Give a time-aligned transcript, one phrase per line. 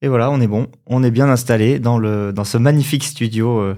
[0.00, 0.68] Et voilà, on est bon.
[0.86, 3.76] On est bien installé dans, le, dans ce magnifique studio euh,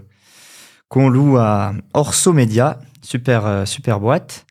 [0.88, 2.78] qu'on loue à Orso Media.
[3.02, 4.46] Super, euh, super boîte.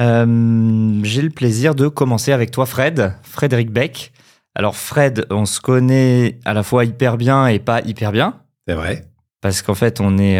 [0.00, 4.12] Euh, J'ai le plaisir de commencer avec toi, Fred, Frédéric Beck.
[4.54, 8.40] Alors, Fred, on se connaît à la fois hyper bien et pas hyper bien.
[8.66, 9.06] C'est vrai.
[9.40, 10.38] Parce qu'en fait, on est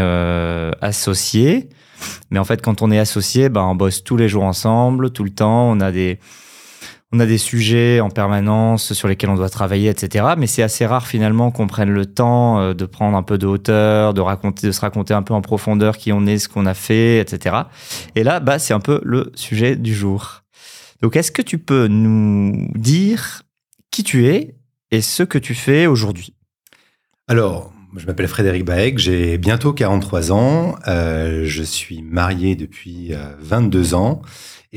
[0.81, 1.69] associés.
[2.31, 5.23] Mais en fait, quand on est associé, ben, on bosse tous les jours ensemble, tout
[5.23, 5.71] le temps.
[5.71, 6.19] On a des,
[7.13, 10.35] on a des sujets en permanence sur lesquels on doit travailler, etc.
[10.37, 13.47] Mais c'est assez rare finalement qu'on prenne le temps euh, de prendre un peu de
[13.47, 16.67] hauteur, de raconter, de se raconter un peu en profondeur qui on est, ce qu'on
[16.67, 17.57] a fait, etc.
[18.17, 20.43] Et là, bah, c'est un peu le sujet du jour.
[21.01, 23.43] Donc, est-ce que tu peux nous dire
[23.91, 24.57] qui tu es
[24.91, 26.35] et ce que tu fais aujourd'hui?
[27.29, 33.35] Alors, je m'appelle Frédéric Baek, j'ai bientôt 43 ans, euh, je suis marié depuis euh,
[33.41, 34.23] 22 ans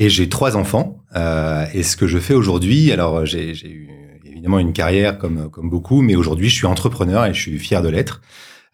[0.00, 1.04] et j'ai trois enfants.
[1.14, 3.88] Euh, et ce que je fais aujourd'hui, alors j'ai eu
[4.24, 7.82] évidemment une carrière comme, comme beaucoup, mais aujourd'hui je suis entrepreneur et je suis fier
[7.82, 8.20] de l'être.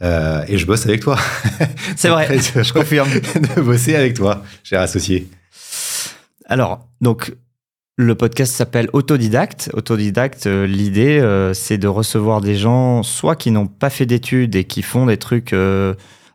[0.03, 1.19] Euh, et je bosse avec toi.
[1.97, 3.09] C'est vrai, je confirme.
[3.57, 5.29] de bosser avec toi, cher associé.
[6.45, 7.35] Alors, donc,
[7.97, 9.71] le podcast s'appelle Autodidacte.
[9.73, 14.55] Autodidacte, euh, l'idée, euh, c'est de recevoir des gens, soit qui n'ont pas fait d'études
[14.55, 15.55] et qui font des trucs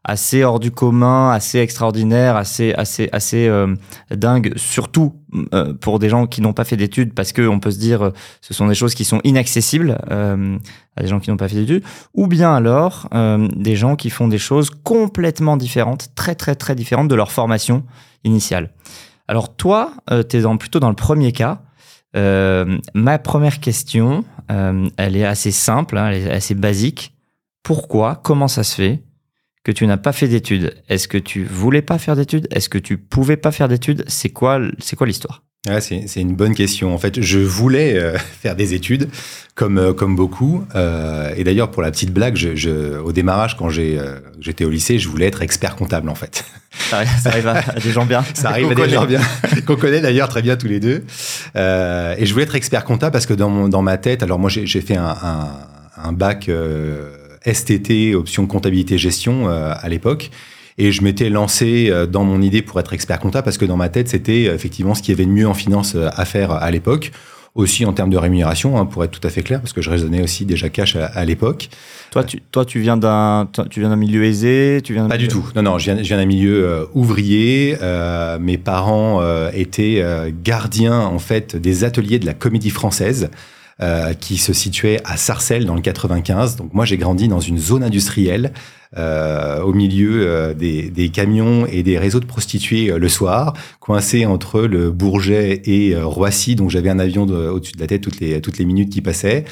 [0.04, 3.76] assez hors du commun, assez extraordinaires, assez, assez, assez euh,
[4.10, 5.14] dingues, surtout
[5.54, 8.02] euh, pour des gens qui n'ont pas fait d'études, parce que on peut se dire,
[8.02, 10.58] euh, ce sont des choses qui sont inaccessibles euh,
[10.96, 11.84] à des gens qui n'ont pas fait d'études,
[12.16, 16.74] ou bien alors euh, des gens qui font des choses complètement différentes, très, très, très
[16.74, 17.84] différentes de leur formation
[18.24, 18.72] initiale.
[19.28, 21.62] Alors toi, euh, tu es dans, plutôt dans le premier cas.
[22.14, 27.16] Ma première question, elle est assez simple, hein, elle est assez basique.
[27.64, 29.04] Pourquoi, comment ça se fait?
[29.64, 32.48] Que tu n'as pas fait d'études Est-ce que tu voulais pas faire d'études?
[32.52, 34.04] Est-ce que tu pouvais pas faire d'études?
[34.08, 35.44] C'est quoi, c'est quoi l'histoire?
[35.80, 36.92] C'est une bonne question.
[36.92, 39.10] En fait, je voulais euh, faire des études,
[39.54, 40.64] comme euh, comme beaucoup.
[40.74, 44.98] Euh, et d'ailleurs, pour la petite blague, je, je, au démarrage, quand j'étais au lycée,
[44.98, 46.44] je voulais être expert comptable, en fait.
[46.72, 48.26] ça, arrive- ça arrive à, des gens bien.
[48.34, 49.22] Ça arrive à des gens bien,
[49.68, 51.04] qu'on connaît d'ailleurs très bien tous les deux.
[51.54, 54.50] Et je voulais être expert comptable parce que dans mon dans ma tête, alors moi
[54.50, 55.50] j'ai fait un, un,
[55.96, 56.50] un bac
[57.46, 60.32] STT, option comptabilité gestion euh, à l'époque.
[60.78, 63.78] Et je m'étais lancé euh, dans mon idée pour être expert comptable parce que dans
[63.78, 66.52] ma tête, c'était euh, effectivement ce qu'il y avait de mieux en finance à faire
[66.52, 67.12] à l'époque.
[67.54, 69.90] Aussi en termes de rémunération, hein, pour être tout à fait clair, parce que je
[69.90, 71.68] raisonnais aussi déjà cash à, à l'époque.
[72.10, 75.28] Toi, tu, toi, tu viens d'un, tu viens d'un milieu aisé, tu viens Pas du
[75.28, 75.46] tout.
[75.58, 77.76] Non, non, je viens, je viens d'un milieu euh, ouvrier.
[77.82, 83.30] Euh, mes parents euh, étaient euh, gardiens, en fait, des ateliers de la comédie française.
[83.82, 86.56] Euh, qui se situait à Sarcelles dans le 95.
[86.56, 88.54] Donc moi j'ai grandi dans une zone industrielle
[88.98, 93.54] euh, au milieu euh, des, des camions et des réseaux de prostituées euh, le soir,
[93.80, 96.56] coincé entre le Bourget et Roissy.
[96.56, 99.02] Donc j'avais un avion de- au-dessus de la tête toutes les toutes les minutes qui
[99.02, 99.46] passaient.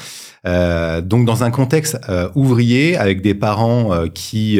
[0.44, 1.98] Donc dans un contexte
[2.34, 4.58] ouvrier avec des parents qui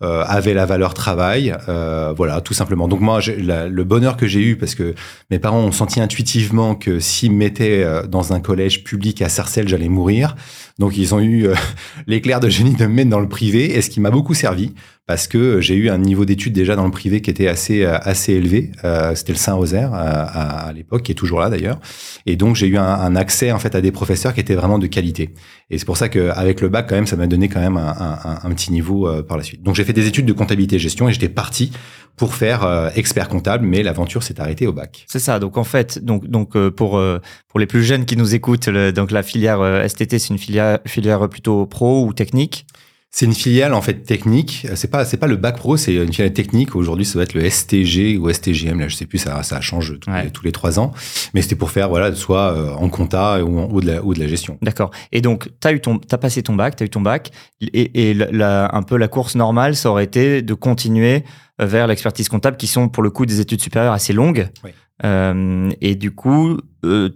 [0.00, 2.86] euh, avaient la valeur travail, euh, voilà, tout simplement.
[2.86, 4.94] Donc moi, le bonheur que j'ai eu, parce que
[5.30, 9.28] mes parents ont senti intuitivement que s'ils me mettaient euh, dans un collège public à
[9.28, 10.36] Sarcelles, j'allais mourir.
[10.78, 11.54] Donc ils ont eu euh,
[12.06, 14.72] l'éclair de génie de me mettre dans le privé, et ce qui m'a beaucoup servi,
[15.08, 17.96] parce que j'ai eu un niveau d'études déjà dans le privé qui était assez euh,
[18.02, 18.70] assez élevé.
[18.84, 21.80] Euh, C'était le Saint-Rosaire euh, à, à l'époque, qui est toujours là d'ailleurs.
[22.26, 24.78] Et donc j'ai eu un, un accès en fait à des professeurs qui étaient vraiment
[24.78, 25.34] de qualité.
[25.70, 27.88] Et c'est pour ça qu'avec le bac, quand même, ça m'a donné quand même un,
[28.24, 29.62] un- un petit niveau euh, par la suite.
[29.62, 31.72] Donc j'ai fait des études de comptabilité et gestion et j'étais parti
[32.16, 35.06] pour faire euh, expert comptable, mais l'aventure s'est arrêtée au bac.
[35.08, 35.38] C'est ça.
[35.38, 37.00] Donc en fait, donc donc euh, pour
[37.48, 40.80] pour les plus jeunes qui nous écoutent, le- donc la filière STT, c'est une filière
[40.86, 42.66] filière plutôt pro ou technique.
[43.10, 44.66] C'est une filiale en fait technique.
[44.74, 46.76] C'est pas c'est pas le bac pro, c'est une filiale technique.
[46.76, 48.78] Aujourd'hui, ça va être le STG ou STGM.
[48.80, 50.24] Là, je sais plus, ça ça change tous, Ouais.
[50.24, 50.92] les, tous les trois ans.
[51.32, 54.12] Mais c'était pour faire voilà soit euh, en compta ou, en- ou de la ou
[54.12, 54.58] de la gestion.
[54.60, 54.90] D'accord.
[55.10, 57.30] Et donc t'as eu ton, t'as passé ton bac, t'as eu ton bac,
[57.62, 61.24] et, et la, la- un peu la course normale, ça aurait été de continuer
[61.62, 64.48] euh, vers l'expertise comptable, qui sont pour le coup des études supérieures assez longues.
[64.64, 64.70] Oui.
[65.04, 67.08] Euh, et du coup, euh,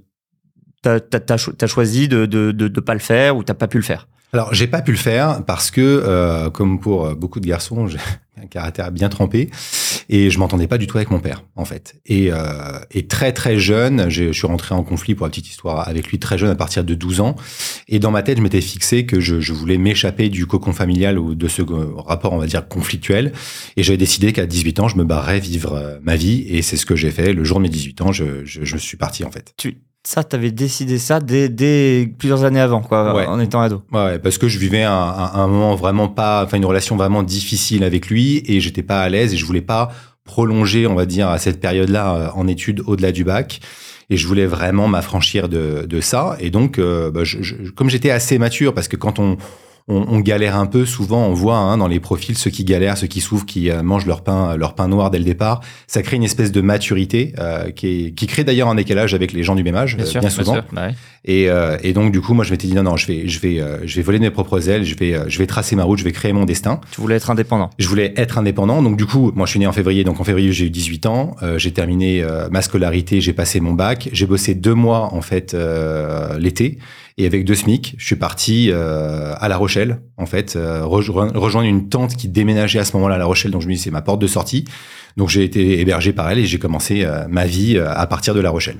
[0.81, 3.77] t'as cho- t'as choisi de, de de de pas le faire ou t'as pas pu
[3.77, 4.09] le faire?
[4.33, 7.87] Alors, j'ai pas pu le faire parce que, euh, comme pour euh, beaucoup de garçons,
[7.89, 7.99] j'ai
[8.43, 9.51] un caractère bien trempé
[10.09, 12.01] et je m'entendais pas du tout avec mon père, en fait.
[12.07, 15.87] Et, euh, et très très jeune, je suis rentré en conflit pour la petite histoire
[15.89, 17.37] avec lui très jeune, à partir de 12 ans.
[17.89, 21.19] Et dans ma tête, je m'étais fixé que je, je voulais m'échapper du cocon familial
[21.19, 23.33] ou de ce euh, rapport, on va dire, conflictuel.
[23.77, 26.45] Et j'avais décidé qu'à 18 ans, je me barrais vivre euh, ma vie.
[26.49, 27.33] Et c'est ce que j'ai fait.
[27.33, 29.55] Le jour de mes 18 ans, je, je, je suis parti, en fait.
[29.57, 33.27] Tu ça, t'avais décidé ça dès, dès plusieurs années avant, quoi, Ouais.
[33.27, 33.83] en étant ado.
[33.93, 37.23] Ouais, parce que je vivais un, un, un moment vraiment pas, enfin une relation vraiment
[37.23, 39.91] difficile avec lui et j'étais pas à l'aise et je voulais pas
[40.25, 43.61] prolonger, on va dire, à cette période-là euh, en études au-delà du bac.
[44.11, 46.37] Et je voulais vraiment m'affranchir de, de ça.
[46.39, 49.39] Et donc, bah, je, comme j'étais assez mature, parce que quand on
[49.89, 50.87] on, galère un peu.
[50.87, 53.83] Souvent, on voit hein, dans les profils ceux qui galèrent, ceux qui souffrent, qui euh,
[53.83, 55.61] mangent leur pain, leur pain noir dès le départ.
[55.87, 59.55] Ça crée une espèce de maturité euh, qui, crée d'ailleurs un décalage avec les gens
[59.55, 60.59] du même âge, bien, euh, souvent.
[60.73, 60.89] Bah
[61.25, 63.97] et, donc, du coup, moi, je m'étais dit non, non, je vais, je vais, je
[63.97, 66.33] vais voler mes propres ailes, je vais, je vais tracer ma route, je vais créer
[66.33, 66.81] mon destin.
[66.93, 67.71] Tu voulais être indépendant.
[67.79, 68.83] Je voulais être indépendant.
[68.83, 70.05] Donc, du coup, moi, je suis né en février.
[70.05, 71.37] Donc, en février, j'ai eu 18 ans.
[71.57, 74.09] j'ai terminé ma scolarité, j'ai passé mon bac.
[74.13, 75.57] J'ai bossé deux mois en fait
[76.39, 76.79] l'été.
[77.19, 81.63] Et avec deux SMIC, je suis parti euh, à La Rochelle, en fait, euh, rejoindre
[81.63, 83.51] une tante qui déménageait à ce moment-là à La Rochelle.
[83.51, 84.65] Donc je me dis c'est ma porte de sortie.
[85.17, 88.41] Donc j'ai été hébergé par elle et j'ai commencé euh, ma vie à partir de
[88.41, 88.79] La Rochelle.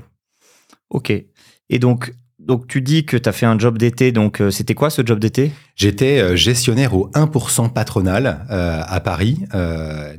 [0.89, 1.11] Ok.
[1.11, 4.13] Et donc, donc tu dis que tu as fait un job d'été.
[4.13, 5.53] Donc c'était quoi ce job d'été?
[5.77, 9.39] J'étais gestionnaire au 1% patronal à Paris.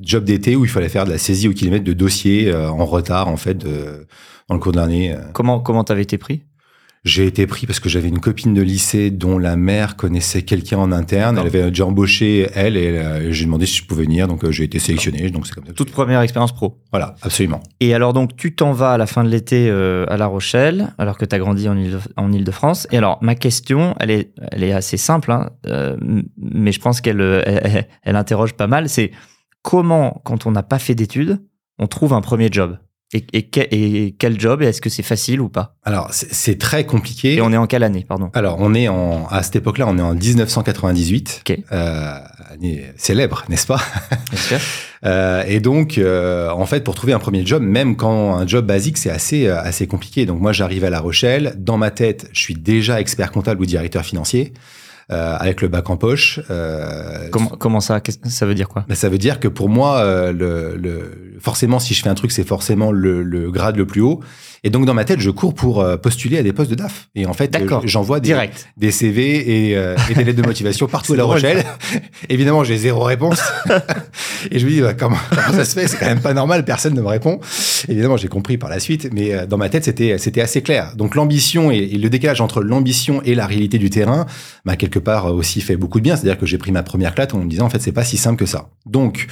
[0.01, 3.27] job d'été où il fallait faire de la saisie au kilomètre de dossiers en retard
[3.27, 4.07] en fait de,
[4.47, 5.15] dans le cours de l'année.
[5.33, 6.43] Comment comment t'avais été pris?
[7.03, 10.77] J'ai été pris parce que j'avais une copine de lycée dont la mère connaissait quelqu'un
[10.77, 11.37] en interne.
[11.37, 14.27] Elle avait déjà embauché elle et euh, j'ai demandé si je pouvais venir.
[14.27, 15.29] Donc euh, j'ai été sélectionné.
[15.29, 15.73] Donc c'est comme ça.
[15.73, 16.81] Toute première expérience pro.
[16.91, 17.61] Voilà, absolument.
[17.81, 20.93] Et alors donc tu t'en vas à la fin de l'été euh, à La Rochelle,
[20.97, 22.87] alors que tu as grandi en Ile en Ile-de-France.
[22.91, 25.49] Et alors ma question, elle est, elle est assez simple, hein,
[26.37, 28.87] mais je pense qu'elle elle, elle interroge pas mal.
[28.87, 29.11] C'est
[29.61, 31.41] comment, quand on n'a pas fait d'études,
[31.79, 32.77] on trouve un premier job?
[33.13, 35.75] Et, et, quel job Est-ce que c'est facile ou pas?
[35.83, 37.35] Alors, c'est très compliqué.
[37.35, 38.29] Et on est en quelle année, pardon?
[38.33, 41.41] Alors, on est en, à cette époque-là, on est en 1998.
[41.41, 41.63] Okay.
[41.71, 42.19] Euh,
[42.51, 43.81] année célèbre, n'est-ce pas?
[44.31, 44.59] Bien sûr.
[45.05, 48.65] Euh, et donc, euh, en fait, pour trouver un premier job, même quand un job
[48.65, 50.25] basique, c'est assez, euh, assez compliqué.
[50.25, 51.55] Donc, moi, j'arrive à La Rochelle.
[51.57, 54.53] Dans ma tête, je suis déjà expert comptable ou directeur financier.
[55.11, 56.39] Euh, avec le bac en poche.
[56.49, 58.85] Euh, comment, comment ça Ça veut dire quoi?
[58.87, 62.13] Ben, Ça veut dire que pour moi, euh, le, le, forcément, si je fais un
[62.13, 64.21] truc, c'est forcément le, le, grade le plus haut.
[64.65, 67.09] Et donc dans ma tête, je cours pour euh, postuler à des postes de DAF.
[67.15, 68.33] Et en fait, j'envoie des,
[68.77, 71.65] des CV et, euh, et, des lettres de motivation partout à La Rochelle.
[72.29, 73.41] Évidemment, j'ai zéro réponse.
[74.51, 75.17] et je me dis, bah, comment,
[75.51, 75.89] ça se fait?
[75.89, 77.41] C'est quand même pas normal, personne ne me répond.
[77.89, 80.93] Évidemment, j'ai compris par la suite, mais euh, dans ma tête, c'était assez clair.
[80.95, 84.25] Donc l'ambition et, le décalage entre l'ambition et la réalité du terrain
[84.63, 86.15] m'a quelque part aussi fait beaucoup de bien.
[86.15, 88.17] C'est-à-dire que j'ai pris ma première claque en me disant, en fait, c'est pas si
[88.17, 88.69] simple que ça.
[88.85, 89.27] Donc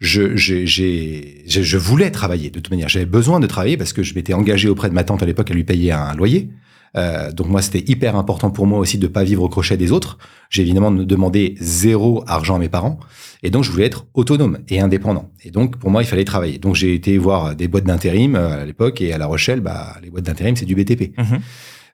[0.00, 2.88] je, je voulais travailler de toute manière.
[2.88, 5.50] J'avais besoin de travailler parce que je m'étais engagé auprès de ma tante à l'époque
[5.50, 6.50] à lui payer un loyer.
[6.96, 9.92] Euh, donc moi, c'était hyper important pour moi aussi de pas vivre au crochet des
[9.92, 10.18] autres.
[10.50, 12.98] J'ai évidemment demandé zéro argent à mes parents,
[13.42, 15.30] et donc je voulais être autonome et indépendant.
[15.44, 16.58] Et donc pour moi, il fallait travailler.
[16.58, 19.96] Donc j'ai été voir des boîtes d'intérim euh, à l'époque, et à La Rochelle, bah
[20.02, 21.12] les boîtes d'intérim, c'est du BTP.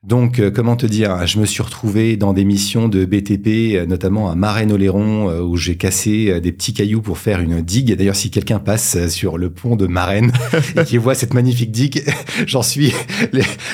[0.06, 3.86] Donc, euh, comment te dire, je me suis retrouvé dans des missions de BTP, euh,
[3.86, 7.94] notamment à Marennes-Oléron, euh, où j'ai cassé des petits cailloux pour faire une digue.
[7.96, 10.30] D'ailleurs, si quelqu'un passe sur le pont de Marennes
[10.76, 12.04] et qui voit cette magnifique digue,
[12.46, 12.92] j'en suis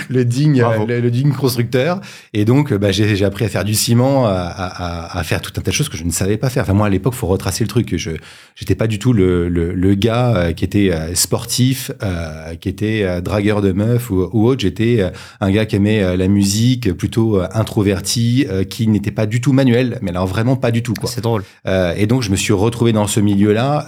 [0.09, 2.01] le, digne, le, digne constructeur.
[2.33, 5.63] Et donc, bah, j'ai appris à faire du ciment, à, à, à, faire tout un
[5.63, 6.63] tas de choses que je ne savais pas faire.
[6.63, 7.97] Enfin, moi, à l'époque, faut retracer le truc.
[7.97, 8.13] Je
[8.55, 13.63] j'étais pas du tout le, le, le gars qui était sportif, euh, qui était dragueur
[13.63, 14.61] de meufs ou, ou autre.
[14.61, 15.11] J'étais
[15.41, 19.53] un gars qui aimait la musique plutôt euh, introvertie, euh, qui n'était pas du tout
[19.53, 20.95] manuel, mais alors vraiment pas du tout.
[20.95, 21.11] quoi.
[21.11, 21.43] C'est drôle.
[21.67, 23.87] Euh, et donc je me suis retrouvé dans ce milieu-là.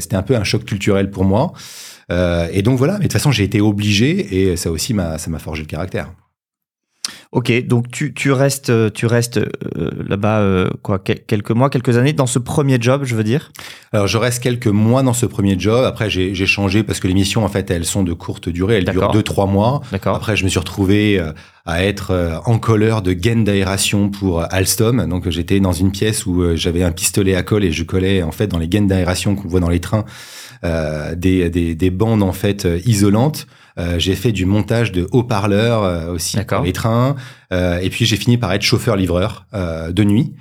[0.00, 1.52] C'était un peu un choc culturel pour moi.
[2.10, 5.30] et donc voilà, mais de toute façon j'ai été obligé et ça aussi m'a ça
[5.30, 6.10] m'a forgé le caractère.
[7.34, 12.12] Ok, donc tu, tu restes, tu restes euh, là-bas euh, quoi, quelques mois, quelques années
[12.12, 13.50] dans ce premier job, je veux dire?
[13.92, 15.84] Alors je reste quelques mois dans ce premier job.
[15.84, 18.84] Après j'ai changé parce que les missions en fait elles sont de courte durée, elles
[18.84, 19.80] durent deux trois mois.
[20.04, 21.32] Après je me suis retrouvé euh,
[21.66, 25.04] à être encolleur de gaines d'aération pour Alstom.
[25.08, 28.30] Donc j'étais dans une pièce où j'avais un pistolet à colle et je collais en
[28.30, 30.04] fait dans les gaines d'aération qu'on voit dans les trains
[30.62, 33.48] des, des, des bandes en fait isolantes.
[33.78, 37.16] Euh, j'ai fait du montage de haut-parleurs euh, aussi pour les trains.
[37.52, 40.34] Euh, et puis j'ai fini par être chauffeur-livreur de nuit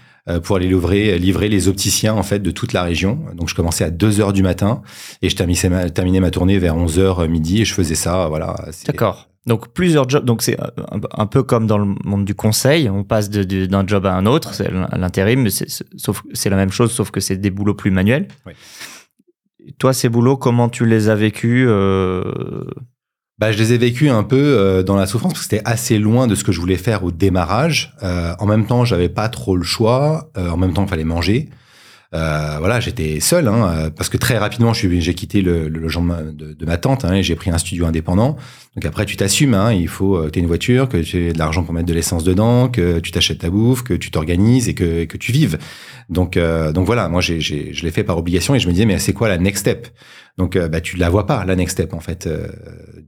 [0.44, 3.25] pour aller livrer, livrer les opticiens en fait de toute la région.
[3.36, 4.82] Donc je commençais à 2 heures du matin
[5.22, 8.28] et je terminais ma, terminais ma tournée vers 11 heures midi et je faisais ça.
[8.30, 8.56] Voilà.
[8.86, 9.28] D'accord.
[9.46, 10.24] Donc plusieurs jobs.
[10.24, 10.58] Donc c'est
[11.12, 12.90] un, peu comme dans le monde du conseil.
[12.90, 14.54] On passe d'un job à un autre.
[14.54, 18.30] C'est l'intérim, sauf c'est la même chose, sauf que c'est des boulots plus manuels.
[18.46, 18.54] Oui.
[19.78, 22.63] Toi, ces boulots, comment tu les as vécus euh
[23.44, 26.00] bah, je les ai vécus un peu euh, dans la souffrance parce que c'était assez
[26.00, 27.94] loin de ce que je voulais faire au démarrage.
[28.02, 30.30] Euh, en même temps, j'avais pas trop le choix.
[30.38, 31.50] Euh, en même temps, il fallait manger.
[32.13, 36.65] Euh, voilà, j'étais seul, hein, parce que très rapidement, j'ai quitté le, le logement de,
[36.65, 38.38] ma tante hein, et j'ai pris un studio indépendant.
[38.75, 41.34] Donc après, tu t'assumes, hein, il faut que tu aies une voiture, que tu aies
[41.34, 44.70] de l'argent pour mettre de l'essence dedans, que tu t'achètes ta bouffe, que tu t'organises
[44.70, 45.58] et que, que tu vives.
[46.10, 48.86] Donc, euh, donc voilà, moi, j'ai, je l'ai fait par obligation et je me disais,
[48.86, 49.88] mais c'est quoi la next step?
[50.38, 52.27] Donc, euh, bah, tu la vois pas, la next step, en fait.
[52.27, 52.48] Euh,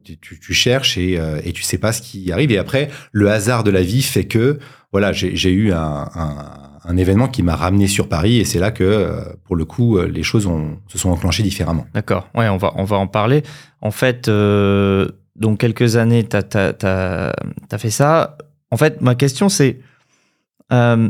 [0.03, 2.51] tu, tu, cherches et, et tu sais pas ce qui arrive.
[2.51, 4.59] Et après, le hasard de la vie fait que,
[4.91, 8.59] voilà, j'ai, j'ai eu un, un un événement qui m'a ramené sur Paris et c'est
[8.59, 10.49] là que, pour le coup, les choses
[10.87, 11.85] se sont enclenchées différemment.
[11.93, 12.27] D'accord.
[12.35, 13.43] Ouais, on va, on va en parler.
[13.81, 17.33] En fait, euh, donc quelques années, tu as,
[17.71, 18.37] as, fait ça.
[18.71, 19.79] En fait, ma question, c'est
[20.71, 21.09] euh,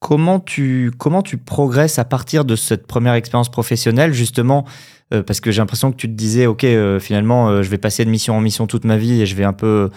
[0.00, 4.66] comment, tu, comment tu progresses à partir de cette première expérience professionnelle, justement
[5.14, 8.04] euh, Parce que j'ai l'impression que tu te disais, OK, euh, finalement, je vais passer
[8.04, 9.90] de mission en mission toute ma vie et je vais un peu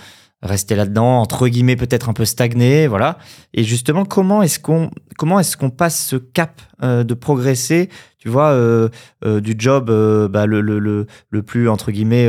[0.45, 3.17] rester là-dedans, entre guillemets peut-être un peu stagné, voilà.
[3.53, 8.27] Et justement, comment est-ce qu'on comment est-ce qu'on passe ce cap euh, de progresser, tu
[8.27, 8.89] vois, euh,
[9.23, 9.85] euh, du job
[10.29, 12.27] bah, le, le, le, le, plus entre guillemets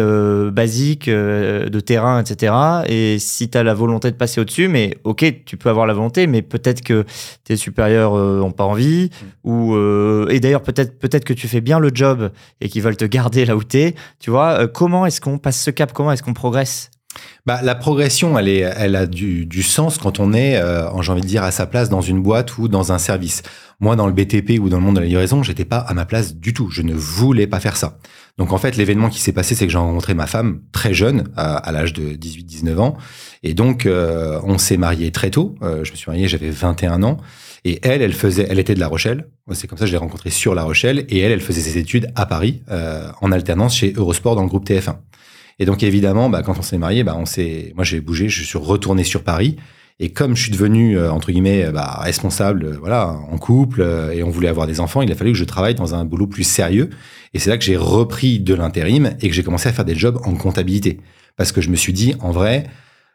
[0.51, 2.55] basique de terrain, etc.
[2.87, 5.95] Et si tu as la volonté de passer au-dessus, mais ok, tu peux avoir la
[5.95, 7.05] volonté, mais peut-être que
[7.45, 9.11] tes supérieurs ont pas envie,
[9.45, 9.49] mmh.
[9.51, 9.77] ou
[10.29, 12.31] et d'ailleurs peut-être peut-être que tu fais bien le job
[12.61, 14.69] et qu'ils veulent te garder là où t'es, tu vois.
[14.69, 16.91] comment est-ce qu'on passe ce cap Comment est-ce qu'on progresse?
[17.47, 21.13] Bah, la progression, elle, est, elle a du, du sens quand on est, euh, j'ai
[21.13, 23.43] envie de dire, à sa place dans une boîte ou dans un service.
[23.79, 26.07] Moi, dans le BTP ou dans le monde de la livraison, j'étais pas à ma
[26.07, 26.71] place du tout.
[26.71, 27.99] Je ne voulais pas faire ça.
[28.39, 31.25] Donc, en fait, l'événement qui s'est passé, c'est que j'ai rencontré ma femme très jeune,
[31.37, 32.97] à, l'âge de 18-19 ans.
[33.43, 35.55] Et donc, euh, on s'est marié très tôt.
[35.63, 37.19] Euh, je me suis marié, j'avais 21 ans.
[37.65, 39.27] Et elle, elle faisait, elle était de La Rochelle.
[39.53, 41.05] C'est comme ça je l'ai rencontrée sur La Rochelle.
[41.09, 44.49] Et elle, elle faisait ses études à Paris, euh, en alternance chez Eurosport dans le
[44.49, 44.97] groupe TF1.
[45.59, 48.45] Et donc évidemment, bah, quand on s'est marié, bah, on s'est, moi j'ai bougé, je
[48.45, 49.57] suis retourné sur Paris.
[49.99, 54.13] Et comme je suis devenu euh, entre guillemets bah, responsable, euh, voilà, en couple, euh,
[54.13, 56.27] et on voulait avoir des enfants, il a fallu que je travaille dans un boulot
[56.27, 56.91] plus sérieux.
[57.33, 59.95] Et c'est là que j'ai repris de l'intérim et que j'ai commencé à faire des
[59.95, 61.01] jobs en comptabilité,
[61.37, 62.67] parce que je me suis dit, en vrai,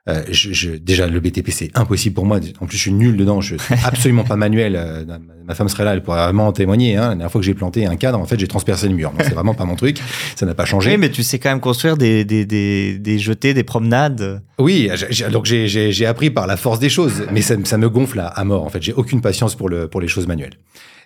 [0.09, 2.39] euh, je, je, déjà, le BTP, c'est impossible pour moi.
[2.59, 3.39] En plus, je suis nul dedans.
[3.39, 4.75] Je suis absolument pas manuel.
[4.75, 5.05] Euh,
[5.45, 6.97] ma femme serait là, elle pourrait vraiment en témoigner.
[6.97, 7.01] Hein.
[7.01, 9.13] La dernière fois que j'ai planté un cadre, en fait, j'ai transpercé le mur.
[9.19, 10.01] C'est vraiment pas mon truc.
[10.35, 10.91] Ça n'a pas changé.
[10.91, 14.41] Oui, mais tu sais quand même construire des, des, des, des jetés, des promenades.
[14.57, 14.89] Oui,
[15.31, 17.25] donc j'ai appris par la force des choses.
[17.31, 18.63] Mais ça, ça me gonfle à, à, mort.
[18.63, 20.57] En fait, j'ai aucune patience pour, le, pour les choses manuelles.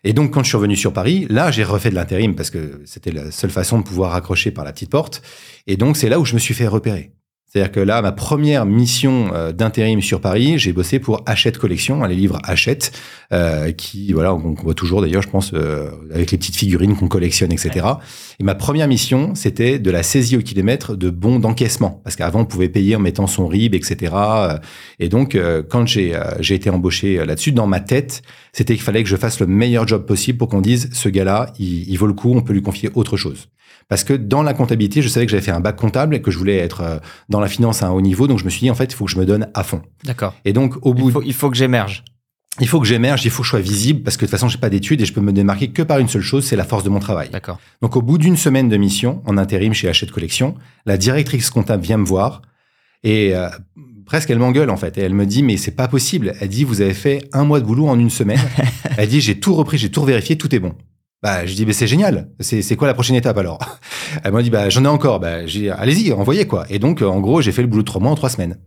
[0.05, 2.81] Et donc, quand je suis revenu sur Paris, là, j'ai refait de l'intérim parce que
[2.85, 5.21] c'était la seule façon de pouvoir accrocher par la petite porte.
[5.67, 7.11] Et donc, c'est là où je me suis fait repérer.
[7.55, 12.03] C'est-à-dire que là, ma première mission euh, d'intérim sur Paris, j'ai bossé pour Hachette Collection,
[12.03, 12.91] les livres Hachette,
[13.31, 17.07] euh, qui, voilà, on, voit toujours d'ailleurs, je pense, euh, avec les petites figurines qu'on
[17.07, 17.87] collectionne, etc.
[18.41, 22.41] Et ma première mission, c'était de la saisie au kilomètre de bons d'encaissement, parce qu'avant,
[22.41, 24.13] on pouvait payer en mettant son RIB, etc.
[24.99, 28.21] Et donc, quand j'ai j'ai été embauché là-dessus, dans ma tête,
[28.51, 31.53] c'était qu'il fallait que je fasse le meilleur job possible pour qu'on dise, ce gars-là,
[31.57, 33.47] il, il vaut le coup, on peut lui confier autre chose.
[33.87, 36.31] Parce que dans la comptabilité, je savais que j'avais fait un bac comptable et que
[36.31, 36.97] je voulais être euh,
[37.29, 38.27] dans la finance à un haut niveau.
[38.27, 39.81] Donc je me suis dit, en fait, il faut que je me donne à fond.
[40.03, 40.33] D'accord.
[40.43, 41.09] Et donc, au bout.
[41.09, 42.03] Il faut, il faut que j'émerge.
[42.61, 44.47] Il faut que j'émerge, il faut que je sois visible parce que de toute façon,
[44.47, 46.63] j'ai pas d'études et je peux me démarquer que par une seule chose, c'est la
[46.63, 47.29] force de mon travail.
[47.29, 47.59] D'accord.
[47.81, 51.83] Donc, au bout d'une semaine de mission en intérim chez Hachette Collection, la directrice comptable
[51.83, 52.41] vient me voir
[53.03, 53.49] et euh,
[54.05, 56.33] presque elle m'engueule en fait et elle me dit mais c'est pas possible.
[56.39, 58.39] Elle dit vous avez fait un mois de boulot en une semaine.
[58.97, 60.75] elle dit j'ai tout repris, j'ai tout vérifié, tout est bon.
[61.23, 62.29] Bah, je dis, mais c'est génial.
[62.39, 63.59] C'est quoi la prochaine étape alors?
[64.23, 65.19] Elle m'a dit, bah, j'en ai encore.
[65.19, 65.39] Bah,
[65.77, 66.65] allez-y, envoyez quoi.
[66.69, 68.57] Et donc, en gros, j'ai fait le boulot de trois mois en trois semaines.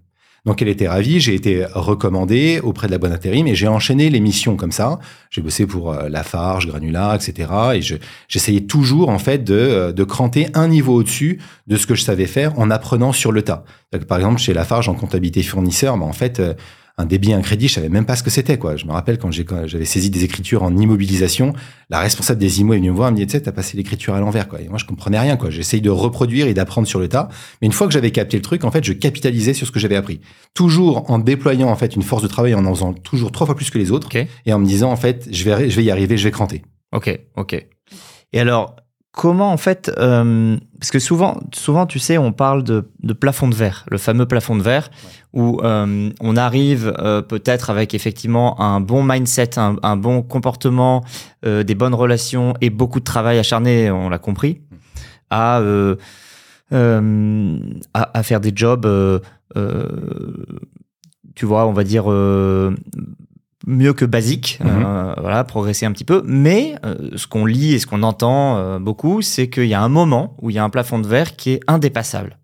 [0.44, 1.20] Donc, elle était ravie.
[1.20, 4.98] J'ai été recommandé auprès de la bonne intérim et j'ai enchaîné les missions comme ça.
[5.30, 7.50] J'ai bossé pour euh, Lafarge, Granulat, etc.
[7.74, 11.94] Et j'essayais toujours, en fait, de, euh, de cranter un niveau au-dessus de ce que
[11.94, 13.64] je savais faire en apprenant sur le tas.
[14.08, 16.54] par exemple, chez Lafarge, en comptabilité fournisseur, bah, en fait, euh,
[16.98, 18.76] un débit, un crédit, je savais même pas ce que c'était, quoi.
[18.76, 21.52] Je me rappelle quand j'avais saisi des écritures en immobilisation,
[21.90, 23.76] la responsable des IMO est venue me voir, elle me dit, tu sais, t'as passé
[23.76, 24.60] l'écriture à l'envers, quoi.
[24.60, 25.48] Et moi, je comprenais rien, quoi.
[25.50, 27.28] J'essaye de reproduire et d'apprendre sur le tas.
[27.62, 29.78] Mais une fois que j'avais capté le truc, en fait, je capitalisais sur ce que
[29.78, 30.20] j'avais appris.
[30.54, 33.54] Toujours en déployant, en fait, une force de travail, en en faisant toujours trois fois
[33.54, 34.08] plus que les autres.
[34.44, 36.62] Et en me disant, en fait, je vais, je vais y arriver, je vais cranter.
[36.92, 37.64] Ok, ok.
[38.32, 38.74] Et alors,
[39.18, 42.84] comment en fait, euh, parce que souvent, souvent, tu sais, on parle de,
[43.18, 44.90] plafond de verre, le fameux plafond de verre,
[45.32, 51.04] où euh, on arrive euh, peut-être avec effectivement un bon mindset, un, bon comportement,
[51.42, 54.60] des bonnes relations et beaucoup de travail acharné, on l'a compris,
[55.30, 55.60] à,
[56.70, 58.86] à, faire des jobs,
[61.34, 62.04] tu vois, on va dire
[63.66, 64.70] mieux que basique, mhm.
[64.84, 66.22] euh, voilà, progresser un petit peu.
[66.24, 69.82] Mais euh, ce qu'on lit et ce qu'on entend euh, beaucoup, c'est qu'il y a
[69.82, 72.37] un moment où il y a un plafond de verre qui est indépassable.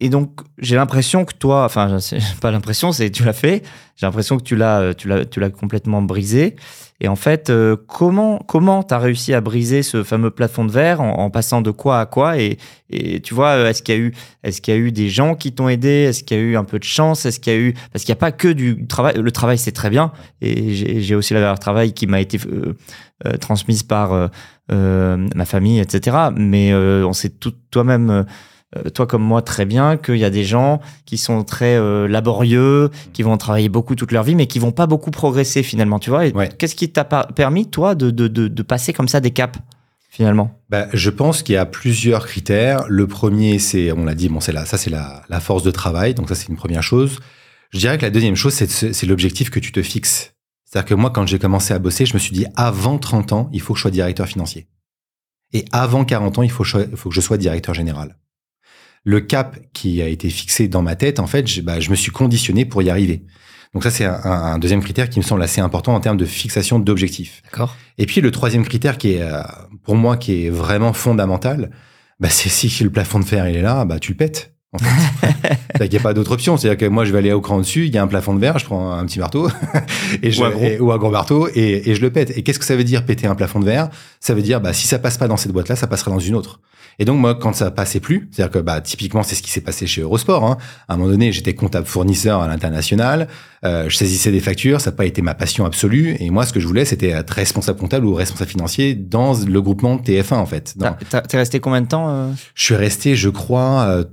[0.00, 1.98] Et donc, j'ai l'impression que toi, enfin,
[2.40, 3.62] pas l'impression, c'est tu l'as fait.
[3.96, 6.56] J'ai l'impression que tu l'as, tu l'as, tu l'as complètement brisé.
[7.02, 11.02] Et en fait, euh, comment comment t'as réussi à briser ce fameux plafond de verre
[11.02, 12.38] en, passant de quoi à quoi?
[12.38, 12.56] Et,
[12.88, 15.34] et tu vois, est-ce qu'il y a eu est-ce qu'il y a eu des gens
[15.34, 15.88] qui t'ont aidé?
[15.88, 17.26] Est-ce qu'il y a eu un peu de chance?
[17.26, 19.16] Est-ce qu'il y a eu parce qu'il n'y a pas que du travail.
[19.16, 20.12] Le travail, c'est très bien.
[20.40, 22.74] Et j'ai aussi la valeur travail qui m'a été euh,
[23.26, 24.30] euh, transmise par
[24.68, 26.16] ma famille, etc.
[26.34, 28.22] Mais on sait tout toi-même euh,
[28.94, 32.90] toi comme moi très bien qu'il y a des gens qui sont très euh, laborieux,
[33.12, 36.10] qui vont travailler beaucoup toute leur vie, mais qui vont pas beaucoup progresser finalement, tu
[36.10, 36.30] vois?
[36.46, 39.58] Qu'est-ce qui t'a permis, toi, de, de, de, passer comme ça des caps
[40.08, 40.60] finalement?
[40.68, 42.84] Bah, Je pense qu'il y a plusieurs critères.
[42.88, 45.72] Le premier, c'est, on l'a dit, bon, c'est là, ça c'est la, la, force de
[45.72, 47.18] travail, donc ça c'est une première chose.
[47.70, 50.34] Je dirais que la deuxième chose, c'est l'objectif que tu te fixes.
[50.64, 53.50] C'est-à-dire que moi, quand j'ai commencé à bosser, je me suis dit, avant 30 ans,
[53.52, 54.68] il faut que je sois directeur financier.
[55.52, 58.16] Et avant 40 ans, il faut, il faut que je sois directeur général
[59.04, 61.94] le cap qui a été fixé dans ma tête, en fait, je, bah, je me
[61.94, 63.24] suis conditionné pour y arriver.
[63.72, 66.80] Donc ça, c'est un, deuxième critère qui me semble assez important en termes de fixation
[66.80, 67.40] d'objectifs.
[67.44, 67.76] D'accord.
[67.98, 69.42] Et puis le troisième critère qui est, euh,
[69.84, 71.70] pour moi, qui est vraiment fondamental,
[72.18, 74.54] bah, c'est si le plafond de fer il est là, bah tu le pètes.
[74.72, 75.50] En fait.
[75.80, 76.56] il n'y a pas d'autre option.
[76.56, 78.40] C'est-à-dire que moi, je vais aller au cran dessus, il y a un plafond de
[78.40, 79.48] verre, je prends un petit marteau
[80.22, 80.68] et je, ou, un gros.
[80.80, 82.36] ou un gros marteau et, et je le pète.
[82.36, 83.88] Et qu'est-ce que ça veut dire péter un plafond de verre?
[84.20, 86.34] Ça veut dire, bah, si ça passe pas dans cette boîte-là, ça passera dans une
[86.34, 86.60] autre.
[87.00, 89.62] Et donc moi, quand ça passait plus, c'est-à-dire que bah, typiquement c'est ce qui s'est
[89.62, 90.44] passé chez Eurosport.
[90.44, 90.58] Hein.
[90.86, 93.26] À un moment donné, j'étais comptable fournisseur à l'international,
[93.64, 96.16] euh, je saisissais des factures, ça n'a pas été ma passion absolue.
[96.20, 99.62] Et moi, ce que je voulais, c'était être responsable comptable ou responsable financier dans le
[99.62, 100.76] groupement TF1 en fait.
[101.28, 102.32] T'es resté combien de temps euh?
[102.54, 104.04] Je suis resté, je crois, euh,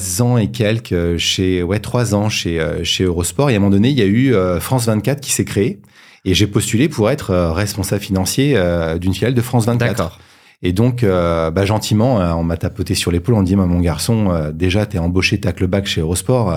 [0.00, 3.50] trois ans et quelques chez, ouais, trois ans chez euh, chez Eurosport.
[3.50, 5.80] Et à un moment donné, il y a eu France 24 qui s'est créé.
[6.24, 8.54] Et j'ai postulé pour être responsable financier
[9.00, 9.88] d'une filiale de France 24.
[9.88, 10.18] D'accord.
[10.62, 14.30] Et donc, euh, bah, gentiment, euh, on m'a tapoté sur l'épaule, on dit, mon garçon,
[14.30, 16.54] euh, déjà, t'es embauché, t'as le bac chez Eurosport,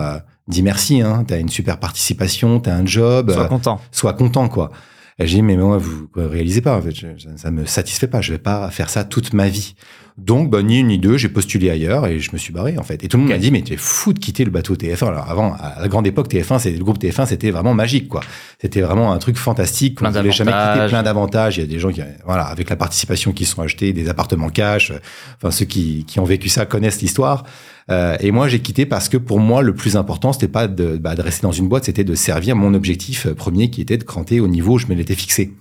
[0.47, 3.31] dis merci, hein, t'as une super participation, t'as un job.
[3.31, 3.79] Sois content.
[3.91, 4.71] Sois content, quoi.
[5.19, 6.93] J'ai dit, mais moi, vous réalisez pas, en fait,
[7.37, 9.75] ça me satisfait pas, je vais pas faire ça toute ma vie.
[10.17, 12.83] Donc, bah, ni une ni deux, j'ai postulé ailleurs et je me suis barré, en
[12.83, 13.03] fait.
[13.03, 15.07] Et tout le monde m'a dit, mais tu es fou de quitter le bateau TF1.
[15.07, 18.21] Alors, avant, à la grande époque, TF1, c'est, le groupe TF1, c'était vraiment magique, quoi.
[18.61, 19.99] C'était vraiment un truc fantastique.
[20.01, 21.57] On n'avait jamais quitté plein d'avantages.
[21.57, 24.49] Il y a des gens qui, voilà, avec la participation qui sont achetés, des appartements
[24.49, 24.93] cash.
[25.37, 27.45] Enfin, ceux qui, qui ont vécu ça connaissent l'histoire.
[27.89, 30.97] Euh, et moi, j'ai quitté parce que pour moi, le plus important, c'était pas de,
[30.97, 34.03] bah, de rester dans une boîte, c'était de servir mon objectif premier qui était de
[34.03, 35.53] cranter au niveau où je me l'étais fixé.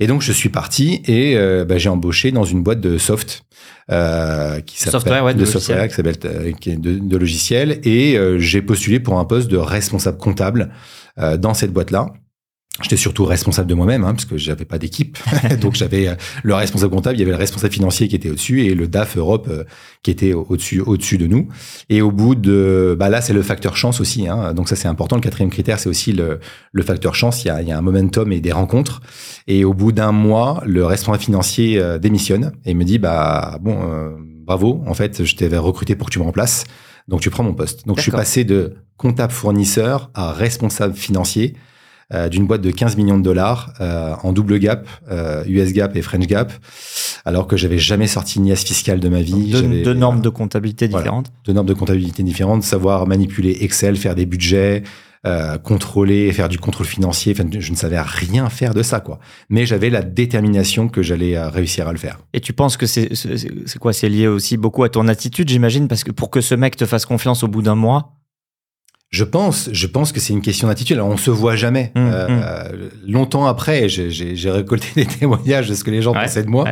[0.00, 3.44] Et donc je suis parti et euh, bah, j'ai embauché dans une boîte de soft
[3.90, 9.00] euh, qui s'appelle ouais, de, software qui s'appelle euh, de, de logiciels et j'ai postulé
[9.00, 10.70] pour un poste de responsable comptable
[11.38, 12.06] dans cette boîte là.
[12.80, 15.18] J'étais surtout responsable de moi-même, hein, parce que j'avais pas d'équipe.
[15.60, 18.62] Donc j'avais euh, le responsable comptable, il y avait le responsable financier qui était au-dessus
[18.62, 19.64] et le DAF Europe euh,
[20.02, 21.48] qui était au-dessus, au-dessus de nous.
[21.90, 24.26] Et au bout de, bah là c'est le facteur chance aussi.
[24.26, 24.54] Hein.
[24.54, 25.16] Donc ça c'est important.
[25.16, 26.40] Le quatrième critère c'est aussi le,
[26.72, 27.44] le facteur chance.
[27.44, 29.02] Il y, a, il y a un momentum et des rencontres.
[29.48, 33.80] Et au bout d'un mois, le responsable financier euh, démissionne et me dit bah bon
[34.46, 34.82] bravo.
[34.86, 36.64] En fait je t'avais recruté pour que tu me remplaces.
[37.06, 37.86] Donc tu prends mon poste.
[37.86, 41.54] Donc je suis passé de comptable fournisseur à responsable financier
[42.12, 45.96] euh, d'une boîte de 15 millions de dollars euh, en double gap, euh, US gap
[45.96, 46.52] et French gap,
[47.24, 49.50] alors que j'avais jamais sorti une IAS fiscale de ma vie.
[49.50, 51.32] Deux, deux normes de comptabilité différentes.
[51.46, 54.82] deux normes de comptabilité différentes, savoir manipuler Excel, faire des budgets,
[55.24, 57.32] euh, contrôler, faire du contrôle financier.
[57.32, 59.20] Enfin, je ne savais rien faire de ça, quoi.
[59.48, 62.18] Mais j'avais la détermination que j'allais réussir à le faire.
[62.32, 63.92] Et tu penses que c'est c'est quoi?
[63.92, 66.86] C'est lié aussi beaucoup à ton attitude, j'imagine, parce que pour que ce mec te
[66.86, 68.16] fasse confiance au bout d'un mois,
[69.12, 70.96] je pense, je pense que c'est une question d'attitude.
[70.96, 71.92] Alors, on se voit jamais.
[71.94, 73.10] Mmh, euh, mmh.
[73.12, 76.64] longtemps après, j'ai récolté des témoignages de ce que les gens pensaient de moi,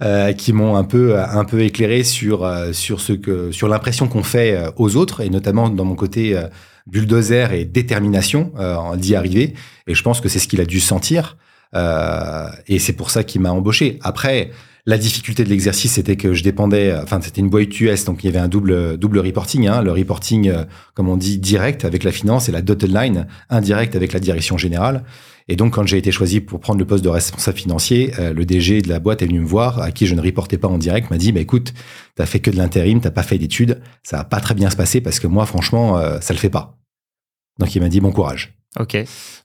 [0.00, 4.06] euh, qui m'ont un peu, un peu éclairé sur euh, sur ce que, sur l'impression
[4.06, 6.46] qu'on fait euh, aux autres, et notamment dans mon côté euh,
[6.86, 8.52] bulldozer et détermination
[8.96, 9.54] d'y arriver.
[9.88, 11.36] Et je pense que c'est ce qu'il a dû sentir,
[11.74, 13.98] et c'est pour ça qu'il m'a embauché.
[14.02, 14.50] Après.
[14.86, 18.26] La difficulté de l'exercice, c'était que je dépendais, enfin, c'était une boîte US, donc il
[18.26, 20.64] y avait un double, double reporting, hein, le reporting, euh,
[20.94, 24.56] comme on dit, direct avec la finance et la dotted line, indirect avec la direction
[24.56, 25.04] générale.
[25.48, 28.46] Et donc, quand j'ai été choisi pour prendre le poste de responsable financier, euh, le
[28.46, 30.78] DG de la boîte est venu me voir, à qui je ne reportais pas en
[30.78, 31.74] direct, m'a dit, bah, écoute,
[32.14, 34.76] t'as fait que de l'intérim, t'as pas fait d'études, ça va pas très bien se
[34.76, 36.78] passer parce que moi, franchement, euh, ça le fait pas.
[37.58, 38.59] Donc, il m'a dit, bon courage.
[38.78, 38.96] Ok.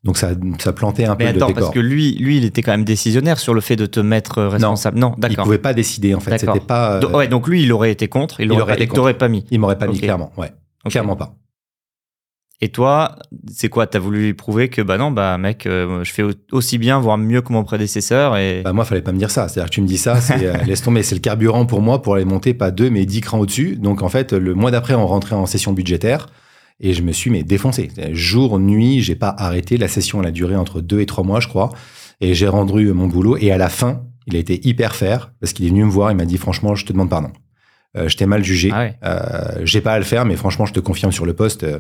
[0.04, 1.64] Donc ça, ça plantait un Mais peu attends, le décor.
[1.64, 4.44] parce que lui, lui, il était quand même décisionnaire sur le fait de te mettre
[4.44, 5.00] responsable.
[5.00, 5.32] Non, d'accord.
[5.32, 6.38] Il pouvait pas décider en fait.
[6.38, 7.00] C'était pas.
[7.02, 7.12] Euh...
[7.12, 8.40] ouais, donc lui, il aurait été contre.
[8.40, 9.46] Il, il aurait, pas, pas mis.
[9.50, 10.32] Il m'aurait pas mis clairement.
[10.38, 10.52] Ouais,
[10.86, 11.36] clairement pas.
[12.62, 13.18] Et toi,
[13.52, 13.86] c'est quoi?
[13.86, 17.42] T'as voulu prouver que bah non, bah mec, euh, je fais aussi bien, voire mieux
[17.42, 18.38] que mon prédécesseur.
[18.38, 19.48] Et bah moi, fallait pas me dire ça.
[19.48, 22.02] C'est-à-dire que tu me dis ça, c'est euh, laisse tomber, c'est le carburant pour moi
[22.02, 23.76] pour aller monter pas deux mais dix crans au-dessus.
[23.76, 26.28] Donc en fait, le mois d'après, on rentrait en session budgétaire
[26.80, 27.90] et je me suis mais défoncé.
[28.12, 29.78] Jour nuit, j'ai pas arrêté.
[29.78, 31.70] La session elle a duré entre deux et trois mois, je crois.
[32.22, 33.38] Et j'ai rendu mon boulot.
[33.38, 36.12] Et à la fin, il a été hyper fair parce qu'il est venu me voir.
[36.12, 37.32] Il m'a dit franchement, je te demande pardon.
[37.96, 38.70] Euh, je t'ai mal jugé.
[38.74, 38.96] Ah ouais.
[39.06, 41.64] euh, j'ai pas à le faire, mais franchement, je te confirme sur le poste.
[41.64, 41.80] euh,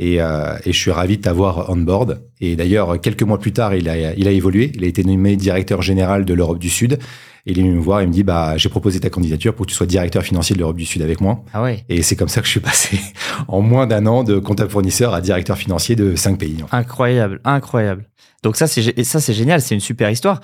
[0.00, 2.20] et, et je suis ravi de t'avoir on board.
[2.40, 4.70] Et d'ailleurs, quelques mois plus tard, il a, il a évolué.
[4.76, 7.00] Il a été nommé directeur général de l'Europe du Sud.
[7.46, 8.00] Et il est venu me voir.
[8.02, 10.60] Il me dit, bah, j'ai proposé ta candidature pour que tu sois directeur financier de
[10.60, 11.42] l'Europe du Sud avec moi.
[11.52, 11.84] Ah ouais.
[11.88, 13.00] Et c'est comme ça que je suis passé
[13.48, 16.58] en moins d'un an de comptable fournisseur à directeur financier de cinq pays.
[16.70, 18.04] Incroyable, incroyable.
[18.44, 20.40] Donc et ça, c'est génial, c'est une super histoire.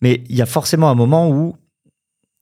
[0.00, 1.54] Mais il y a forcément un moment où,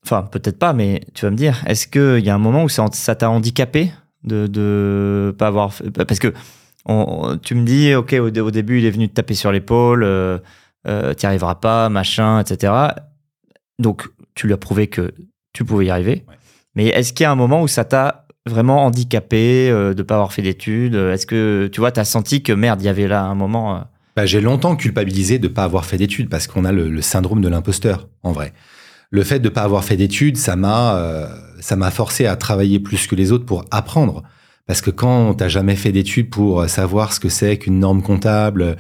[0.07, 2.69] enfin peut-être pas, mais tu vas me dire, est-ce qu'il y a un moment où
[2.69, 3.93] ça ça t'a handicapé
[4.25, 6.33] de de pas avoir, fait- parce que
[6.87, 9.51] on- tu me dis, ok, au, dé- au début, il est venu te taper sur
[9.53, 10.39] l'épaule, euh,
[10.87, 12.73] euh, t'y arriveras pas, machin, etc.
[13.79, 15.13] Donc tu lui as prouvé que
[15.53, 16.25] tu pouvais y arriver.
[16.29, 16.35] Ouais.
[16.75, 20.15] Mais est-ce qu'il y a un moment où ça t'a vraiment handicapé euh, de pas
[20.15, 20.95] avoir fait d'études?
[20.95, 23.77] Est-ce que tu vois, t'as senti que merde, il y avait là un moment.
[23.77, 23.81] euh,
[24.15, 27.41] Bah, j'ai longtemps culpabilisé de pas avoir fait d'études parce qu'on a le, le syndrome
[27.41, 28.53] de l'imposteur, en vrai.
[29.11, 31.27] Le fait de pas avoir fait d'études, ça m'a, euh,
[31.61, 34.23] ça m'a forcé à travailler plus que les autres pour apprendre.
[34.67, 38.77] Parce que quand t'as jamais fait d'études pour savoir ce que c'est qu'une norme comptable,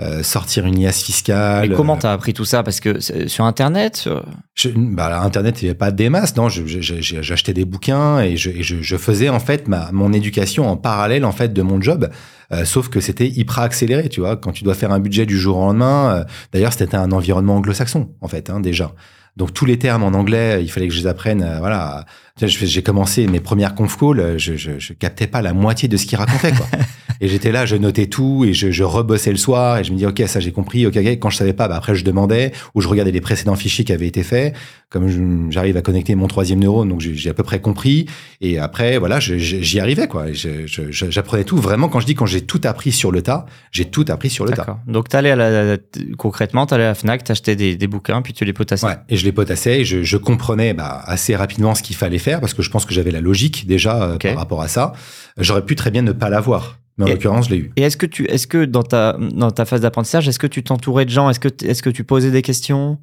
[0.00, 1.68] euh, sortir une liasse fiscale.
[1.70, 2.62] Mais comment t'as appris tout ça?
[2.62, 6.36] Parce que sur Internet sur- Je, bah, Internet, il n'y avait pas des masses.
[6.36, 10.68] Non, j'achetais des bouquins et, je, et je- je faisais en fait ma, mon éducation
[10.68, 12.08] en parallèle en fait de mon job.
[12.52, 14.36] Euh, sauf que c'était hyper accéléré, tu vois.
[14.36, 16.16] Quand tu dois faire un budget du jour au lendemain.
[16.16, 18.92] euh, D'ailleurs, c'était un environnement anglo-saxon en fait, hein, déjà.
[19.36, 21.42] Donc tous les termes en anglais, il fallait que je les apprenne.
[21.42, 22.04] euh, voilà.
[22.36, 25.96] J'ai commencé mes premières conf calls, euh, je, je, je captais pas la moitié de
[25.96, 26.52] ce qu'ils racontaient.
[26.52, 26.66] Quoi.
[27.20, 29.98] et j'étais là, je notais tout et je, je rebossais le soir et je me
[29.98, 30.86] dis ok ça j'ai compris.
[30.86, 33.84] Ok, quand je savais pas, bah, après je demandais ou je regardais les précédents fichiers
[33.84, 34.54] qui avaient été faits.
[34.88, 38.06] Comme j'arrive à connecter mon troisième neurone, donc j'ai à peu près compris.
[38.40, 40.26] Et après voilà, j'y arrivais quoi.
[40.32, 41.58] J'apprenais tout.
[41.58, 44.46] Vraiment, quand je dis quand j'ai tout appris sur le tas, j'ai tout appris sur
[44.46, 44.78] le tas.
[44.86, 45.76] Donc t'allais à la
[46.16, 48.86] concrètement, t'allais à la Fnac, t'achetais des, des bouquins, puis tu les potassais.
[48.86, 52.18] Ouais, et je les potassais et je, je comprenais bah, assez rapidement ce qu'il fallait
[52.20, 54.92] faire parce que je pense que j'avais la logique déjà euh, par rapport à ça.
[55.38, 57.72] J'aurais pu très bien ne pas l'avoir, mais en l'occurrence, je l'ai eu.
[57.76, 60.62] Et est-ce que tu, est-ce que dans ta dans ta phase d'apprentissage, est-ce que tu
[60.62, 61.28] t'entourais de gens?
[61.28, 62.98] Est-ce que est-ce que tu posais des questions?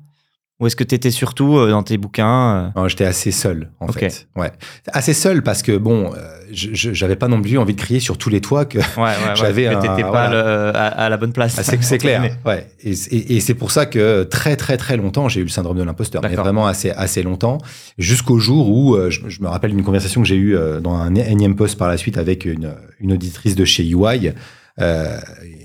[0.59, 3.69] Ou est-ce que tu étais surtout euh, dans tes bouquins euh, Non, J'étais assez seul,
[3.79, 4.27] en fait.
[4.35, 4.51] Ouais.
[4.91, 6.17] Assez seul parce que, bon, euh,
[6.51, 8.77] j'avais pas non plus envie de crier sur tous les toits que.
[8.79, 9.35] Ouais, ouais, ouais.
[9.35, 10.29] J'avais un- t'étais pas voilà.
[10.31, 11.55] le- à, à la bonne place.
[11.59, 12.23] Ah, c'est clair.
[12.45, 12.67] Ouais.
[12.83, 15.77] Et, et- et c'est pour ça que très, très, très longtemps, j'ai eu le syndrome
[15.77, 16.21] de l'imposteur.
[16.23, 17.59] Mais vraiment assez, assez longtemps.
[17.97, 21.55] Jusqu'au jour où je, je me rappelle d'une conversation que j'ai eue dans un énième
[21.55, 24.31] poste par la suite avec une, une auditrice de chez UI.
[24.79, 25.17] Euh,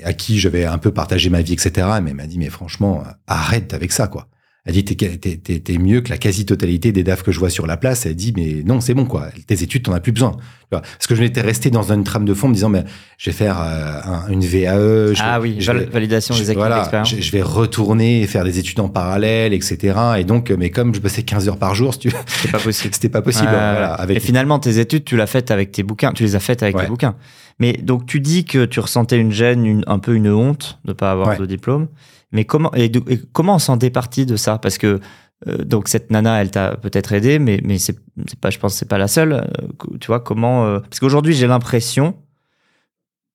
[0.04, 1.86] à qui j'avais un peu partagé ma vie, etc.
[2.02, 4.26] Mais elle m'a dit, mais franchement, arrête avec ça, quoi.
[4.64, 8.06] Elle dit, t'es, mieux que la quasi-totalité des DAF que je vois sur la place.
[8.06, 9.26] Elle dit, mais non, c'est bon, quoi.
[9.48, 10.36] Tes études, t'en as plus besoin.
[10.70, 12.84] Parce que je m'étais resté dans une trame de fond me disant, mais
[13.18, 15.14] je vais faire euh, un- une VAE.
[15.14, 18.26] je Ah oui, je vais- validation je- des acquis voilà, je, je vais retourner et
[18.28, 19.98] faire des études en parallèle, etc.
[20.18, 22.10] Et donc, euh, mais comme je bossais 15 heures par jour, si tu
[22.50, 22.94] pas possible.
[22.94, 23.48] c'était pas possible.
[23.50, 26.12] Voilà, avec Et finalement, tes études, tu l'as faites avec tes bouquins.
[26.12, 26.84] Tu les as faites avec Ouais.
[26.84, 27.16] tes bouquins.
[27.58, 30.92] Mais donc, tu dis que tu ressentais une gêne, une- un peu une honte de
[30.92, 31.36] pas avoir Ouais.
[31.38, 31.88] de diplôme.
[32.32, 34.58] Mais comment, et, et comment on s'en départit de ça?
[34.58, 35.00] Parce que
[35.48, 37.96] euh, donc cette nana, elle t'a peut-être aidé, mais mais c'est
[38.28, 39.32] c'est pas, je pense, que c'est pas la seule.
[39.32, 42.16] Euh, Tu vois comment euh, Parce qu'aujourd'hui, j'ai l'impression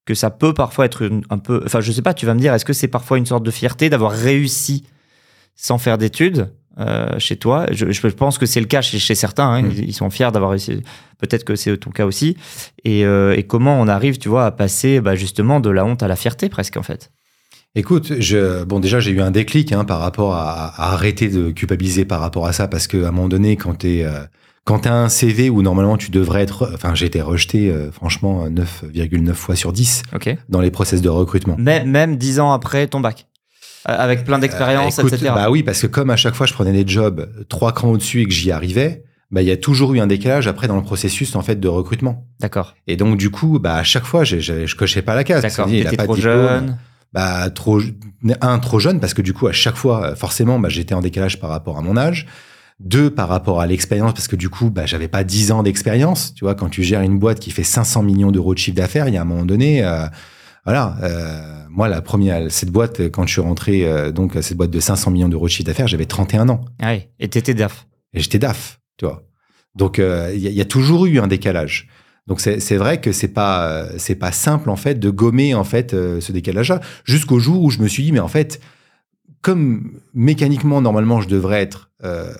[0.05, 1.61] que ça peut parfois être une- un peu.
[1.65, 2.13] Enfin, je sais pas.
[2.13, 4.85] Tu vas me dire, est-ce que c'est parfois une sorte de fierté d'avoir réussi
[5.55, 7.65] sans faire d'études euh, chez toi?
[7.71, 9.49] Je, je pense que c'est le cas chez, chez certains.
[9.51, 9.67] hein.
[9.69, 10.81] Ils, ils sont fiers d'avoir réussi.
[11.17, 12.37] Peut-être que c'est ton cas aussi.
[12.85, 16.01] Et, euh, et comment on arrive, tu vois, à passer bah, justement de la honte
[16.03, 17.11] à la fierté presque en fait?
[17.77, 21.51] Écoute, je, bon, déjà, j'ai eu un déclic hein, par rapport à, à arrêter de
[21.51, 24.21] culpabiliser par rapport à ça, parce qu'à un moment donné, quand t'es, euh,
[24.63, 28.49] quand t'as un CV où normalement tu devrais être, enfin, j'ai été rejeté, euh, franchement,
[28.49, 30.35] 9,9 fois sur 10 Ok.
[30.49, 31.55] dans les process de recrutement.
[31.59, 33.27] Même, même dix ans après ton bac,
[33.87, 35.31] Euh, avec plein d'expérience, Euh, écoute, etc.
[35.35, 38.21] Bah oui, parce que comme à chaque fois je prenais des jobs trois crans au-dessus
[38.21, 40.81] et que j'y arrivais, bah il y a toujours eu un décalage après dans le
[40.81, 42.25] processus en fait de recrutement.
[42.41, 42.75] D'accord.
[42.87, 45.43] Et donc du coup, bah à chaque fois, j'avais- je cochais pas la case.
[45.43, 45.67] D'accord.
[45.67, 46.33] T'étais trop diplôme.
[46.47, 46.77] jeune.
[47.13, 47.79] Bah trop
[48.41, 51.01] un trop jeune parce que du coup à chaque fois, euh, forcément, bah j'étais en
[51.01, 52.27] décalage par rapport à mon âge.
[52.79, 56.33] Deux par rapport à l'expérience parce que du coup, bah j'avais pas 10 ans d'expérience.
[56.35, 59.07] Tu vois, quand tu gères une boîte qui fait 500 millions d'euros de chiffre d'affaires,
[59.07, 59.83] il y a un moment donné.
[59.83, 60.05] euh,
[60.65, 64.69] voilà, euh, moi la première, cette boîte, quand je suis rentré, euh, donc cette boîte
[64.69, 66.65] de 500 millions d'euros de chiffre d'affaires, j'avais 31 ans.
[66.81, 67.03] Ah oui.
[67.19, 67.87] Et t'étais DAF.
[68.13, 69.23] Et j'étais DAF, tu vois.
[69.75, 70.03] Donc, il
[70.39, 71.87] y, a- il y a toujours eu un décalage.
[72.27, 75.63] Donc c'est c'est vrai que c'est pas c'est pas simple en fait de gommer en
[75.63, 78.59] fait euh, ce décalage-là jusqu'au jour où je me suis dit mais en fait
[79.41, 82.33] comme mécaniquement normalement je devrais être euh,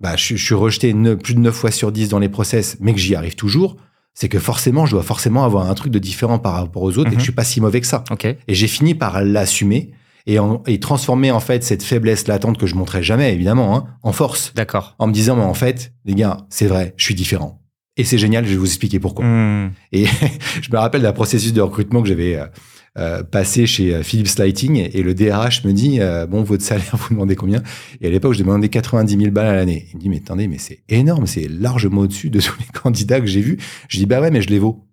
[0.00, 2.76] bah, je, je suis rejeté ne- plus de 9 fois sur 10 dans les process
[2.80, 3.76] mais que j'y arrive toujours
[4.12, 7.08] c'est que forcément je dois forcément avoir un truc de différent par rapport aux autres
[7.08, 7.14] et Mhm.
[7.14, 8.04] que je suis pas si mauvais que ça.
[8.10, 8.24] Ok.
[8.26, 9.90] Et j'ai fini par l'assumer
[10.26, 13.84] et, en- et transformer en fait cette faiblesse latente que je montrais jamais évidemment hein,
[14.02, 14.94] en force D'accord.
[14.98, 17.60] en me disant mais en fait les gars c'est vrai je suis différent
[17.96, 19.24] et c'est génial je vais vous expliquer pourquoi.
[19.24, 19.72] Hmm.
[19.92, 20.06] Et
[20.62, 22.46] je me rappelle d'un processus de recrutement que j'avais euh,
[22.96, 26.62] euh, passé chez euh, Philips Lighting et, et le DRH me dit euh, bon votre
[26.62, 27.60] salaire vous demandez combien?
[28.00, 29.88] Et à l'époque je demandais 90 000 balles à l'année.
[29.90, 33.20] Il me dit mais attendez mais c'est énorme c'est largement au-dessus de tous les candidats
[33.20, 33.58] que j'ai vus.
[33.88, 34.86] Je dis bah ouais mais je les vaux.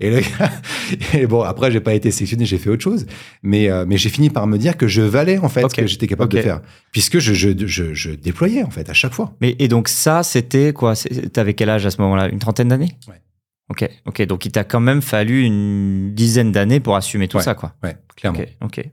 [0.00, 0.50] Et, le gars-
[1.14, 3.06] et bon, après, j'ai pas été sélectionné, j'ai fait autre chose.
[3.42, 5.86] Mais, euh, mais j'ai fini par me dire que je valais, en fait, ce que
[5.86, 6.60] j'étais capable de faire.
[6.90, 9.34] Puisque je, je, je, je déployais, en fait, à chaque fois.
[9.40, 10.94] Mais et donc ça, c'était quoi?
[11.32, 12.28] T'avais quel âge à ce moment-là?
[12.28, 12.92] Une trentaine d'années?
[13.08, 13.20] Ouais.
[13.68, 14.22] Ok, ok.
[14.26, 17.42] Donc il t'a quand même fallu une dizaine d'années pour assumer tout Ouais.
[17.44, 17.74] ça, quoi.
[17.82, 18.40] Ouais, clairement.
[18.60, 18.84] Ok, ok.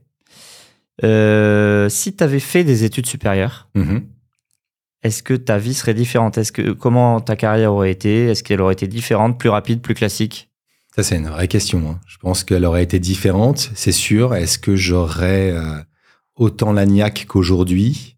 [1.02, 4.02] Euh, si t'avais fait des études supérieures, Mhm.
[5.02, 6.36] est-ce que ta vie serait différente?
[6.38, 8.26] Est-ce que comment ta carrière aurait été?
[8.26, 10.49] Est-ce qu'elle aurait été différente, plus rapide, plus classique?
[10.94, 11.88] Ça, c'est une vraie question.
[11.90, 12.00] hein.
[12.06, 14.34] Je pense qu'elle aurait été différente, c'est sûr.
[14.34, 15.76] Est-ce que j'aurais euh,
[16.36, 18.16] autant la niaque qu'aujourd'hui?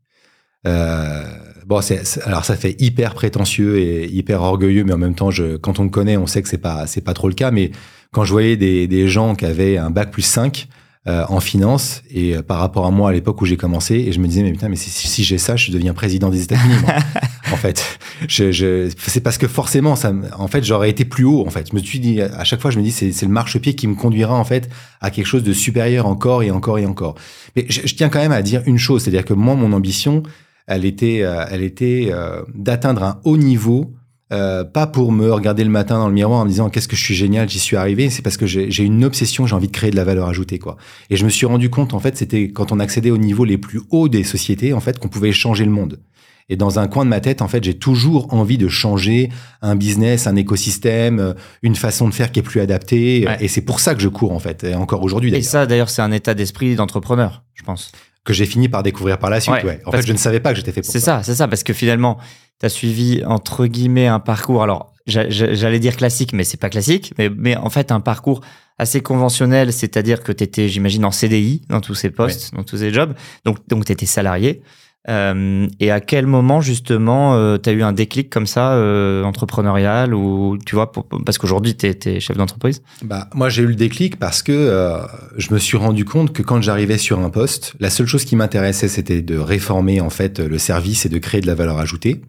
[0.66, 1.24] Euh,
[1.64, 1.80] Bon,
[2.24, 5.30] alors ça fait hyper prétentieux et hyper orgueilleux, mais en même temps,
[5.60, 7.52] quand on me connaît, on sait que c'est pas, c'est pas trop le cas.
[7.52, 7.70] Mais
[8.10, 10.66] quand je voyais des, des gens qui avaient un bac plus 5
[11.08, 14.12] euh, en finance et euh, par rapport à moi à l'époque où j'ai commencé, et
[14.12, 16.74] je me disais mais putain, mais si, si j'ai ça, je deviens président des États-Unis.
[17.52, 21.24] en fait, je, je, c'est parce que forcément, ça, me- en fait, j'aurais été plus
[21.24, 21.44] haut.
[21.46, 23.32] En fait, je me suis dit à chaque fois, je me dis c'est, c'est le
[23.32, 26.86] marchepied qui me conduira en fait à quelque chose de supérieur encore et encore et
[26.86, 27.16] encore.
[27.56, 30.22] Mais je, je tiens quand même à dire une chose, c'est-à-dire que moi, mon ambition,
[30.68, 33.92] elle était, euh, elle était euh, d'atteindre un haut niveau.
[34.32, 36.96] Euh, pas pour me regarder le matin dans le miroir en me disant qu'est-ce que
[36.96, 38.08] je suis génial, j'y suis arrivé.
[38.08, 40.76] C'est parce que j'ai une obsession, j'ai envie de créer de la valeur ajoutée, quoi.
[41.10, 43.58] Et je me suis rendu compte, en fait, c'était quand on accédait au niveau les
[43.58, 46.00] plus hauts des sociétés, en fait, qu'on pouvait changer le monde.
[46.48, 49.30] Et dans un coin de ma tête, en fait, j'ai toujours envie de changer
[49.62, 53.24] un business, un écosystème, euh, une façon de faire qui est plus adaptée.
[53.26, 53.36] Ouais.
[53.40, 55.88] Et c'est pour ça que je cours, en fait, et encore aujourd'hui, Et ça, d'ailleurs,
[55.88, 57.92] c'est un état d'esprit d'entrepreneur, je pense.
[58.24, 59.54] que j'ai fini par découvrir par la suite.
[59.56, 61.34] Ouais, Ouais, En fait, je ne savais pas que j'étais fait pour C'est ça, c'est
[61.34, 62.18] ça, parce que finalement,
[62.62, 66.60] tu as suivi, entre guillemets, un parcours, alors j'a- j'a- j'allais dire classique, mais c'est
[66.60, 68.40] pas classique, mais, mais en fait, un parcours
[68.78, 72.76] assez conventionnel, c'est-à-dire que tu étais, j'imagine, en CDI dans tous ces postes, dans tous
[72.78, 74.62] ces jobs, donc, donc tu étais salarié.
[75.08, 80.14] Euh, et à quel moment, justement, tu as eu un déclic comme ça, euh, entrepreneurial,
[80.14, 82.82] ou tu vois, parce qu'aujourd'hui, tu es, chef d'entreprise?
[83.02, 84.98] Bah, moi, j'ai eu le déclic parce que euh,
[85.36, 88.36] je me suis rendu compte que quand j'arrivais sur un poste, la seule chose qui
[88.36, 92.20] m'intéressait, c'était de réformer en fait le service et de créer de la valeur ajoutée.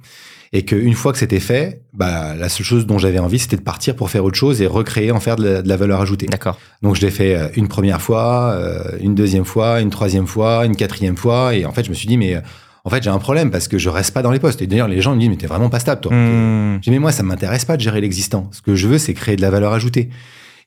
[0.55, 3.63] Et qu'une fois que c'était fait, bah, la seule chose dont j'avais envie, c'était de
[3.63, 6.27] partir pour faire autre chose et recréer, en faire de la, de la valeur ajoutée.
[6.27, 6.59] D'accord.
[6.83, 10.65] Donc, je l'ai fait euh, une première fois, euh, une deuxième fois, une troisième fois,
[10.65, 11.55] une quatrième fois.
[11.55, 12.39] Et en fait, je me suis dit, mais
[12.85, 14.61] en fait, j'ai un problème parce que je reste pas dans les postes.
[14.61, 16.13] Et d'ailleurs, les gens me disent, mais t'es vraiment pas stable, toi.
[16.13, 16.79] Hmm.
[16.81, 18.49] J'ai dit, mais moi, ça m'intéresse pas de gérer l'existant.
[18.51, 20.09] Ce que je veux, c'est créer de la valeur ajoutée.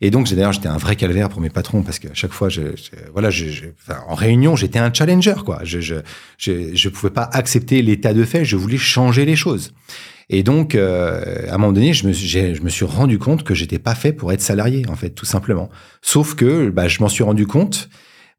[0.01, 2.49] Et donc, j'ai- d'ailleurs, j'étais un vrai calvaire pour mes patrons parce qu'à chaque fois,
[2.49, 5.61] je, je- voilà, je, je- enfin, en réunion, j'étais un challenger, quoi.
[5.65, 5.97] Je, je,
[6.39, 8.45] je, je pouvais pas accepter l'état de fait.
[8.45, 9.73] Je voulais changer les choses.
[10.29, 13.55] Et donc, euh, à un moment donné, je me, je me suis rendu compte que
[13.55, 15.69] j'étais pas fait pour être salarié, en fait, tout simplement.
[16.03, 17.89] Sauf que, bah, je m'en suis rendu compte,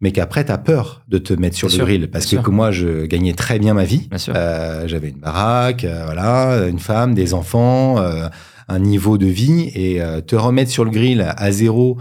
[0.02, 2.08] mais qu'après, tu as peur de te mettre sur Bien le sûr, grill.
[2.12, 2.44] Parce que, sûr.
[2.44, 4.10] que moi, je gagnais très bien ma vie.
[4.30, 8.28] Euh, J'avais une baraque, euh, voilà, une femme, des enfants, euh,
[8.68, 9.72] un niveau de vie.
[9.76, 11.98] Et euh, te remettre sur le grill à zéro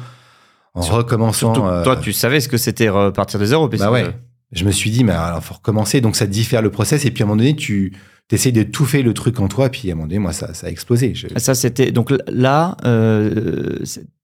[0.75, 1.55] en Sur- recommençant...
[1.55, 3.69] Surtout euh, toi, tu savais ce que c'était repartir de zéro.
[3.69, 4.07] bah ouais.
[4.53, 6.01] Je me suis dit, mais alors, faut recommencer.
[6.01, 7.05] Donc, ça faire le process.
[7.05, 7.93] Et puis, à un moment donné, tu
[8.31, 9.69] essayes de tout faire le truc en toi.
[9.71, 11.15] Puis, à un moment donné, moi, ça, ça a explosé.
[11.15, 11.91] Je- Ça, c'était.
[11.91, 13.79] Donc là, euh,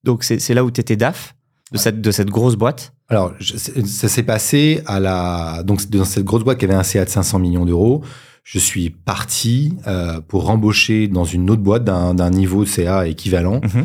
[0.04, 1.34] donc c'est c'est là où tu étais DAF
[1.72, 1.82] de, Ouais.
[1.82, 2.92] cette, de cette grosse boîte.
[3.08, 6.82] Alors, je- ça s'est passé à la donc dans cette grosse boîte qui avait un
[6.84, 8.04] CA de 500 millions d'euros.
[8.44, 13.60] Je suis parti euh, pour rembaucher dans une autre boîte d'un d'un niveau CA équivalent,
[13.62, 13.84] Mhm.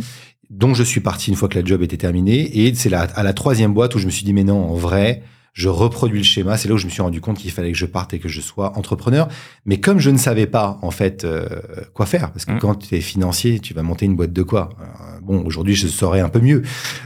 [0.50, 2.66] dont je suis parti une fois que la job était terminée.
[2.66, 5.22] Et c'est à la troisième boîte où je me suis dit mais non, en vrai,
[5.54, 6.58] je reproduis le schéma.
[6.58, 8.28] C'est là où je me suis rendu compte qu'il fallait que je parte et que
[8.30, 9.28] je sois entrepreneur.
[9.66, 11.48] Mais comme je ne savais pas en fait euh,
[11.94, 12.60] quoi faire, parce que Mhm.
[12.60, 14.70] quand tu es financier, tu vas monter une boîte de quoi?
[14.82, 14.86] Euh,
[15.22, 16.62] Bon, aujourd'hui, je saurais un peu mieux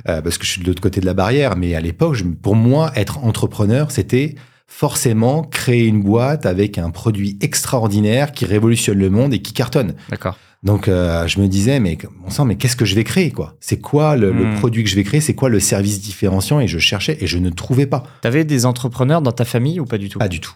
[0.07, 1.55] euh, parce que je suis de l'autre côté de la barrière.
[1.57, 4.35] Mais à l'époque, je- pour moi, être entrepreneur, c'était
[4.75, 9.93] forcément créer une boîte avec un produit extraordinaire qui révolutionne le monde et qui cartonne.
[10.09, 10.37] D'accord.
[10.63, 13.55] Donc, euh, je me disais, mais bon sang, mais qu'est-ce que je vais créer, quoi?
[13.59, 14.55] C'est quoi le, le Hmm.
[14.59, 15.19] produit que je vais créer?
[15.19, 16.59] C'est quoi le service différenciant?
[16.61, 18.03] Et je cherchais et je ne trouvais pas.
[18.21, 20.19] Tu avais des entrepreneurs dans ta famille ou pas du tout?
[20.19, 20.53] Pas du tout.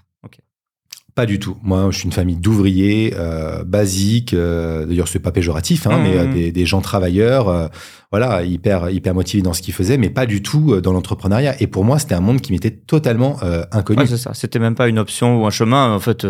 [1.15, 1.57] Pas du tout.
[1.63, 4.33] Moi, je suis une famille d'ouvriers euh, basiques.
[4.33, 6.03] Euh, D'ailleurs, c'est pas péjoratif, hein, Mmh.
[6.03, 7.67] mais euh, des, des gens travailleurs, euh,
[8.11, 11.55] voilà, hyper hyper motivés dans ce qu'ils faisaient, mais pas du tout dans l'entrepreneuriat.
[11.61, 13.39] Et pour moi, c'était un monde qui m'était totalement
[13.71, 14.01] inconnu.
[14.01, 14.33] Ouais, c'est ça.
[14.33, 15.93] C'était même pas une option ou un chemin.
[15.95, 16.27] En fait,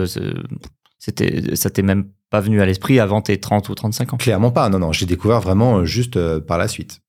[1.00, 4.17] c'était, ça t'est même pas venu à l'esprit avant tes 30 ou 35 ans.
[4.17, 4.69] Clairement pas.
[4.69, 4.91] Non, non.
[4.91, 7.02] J'ai découvert vraiment juste par la suite.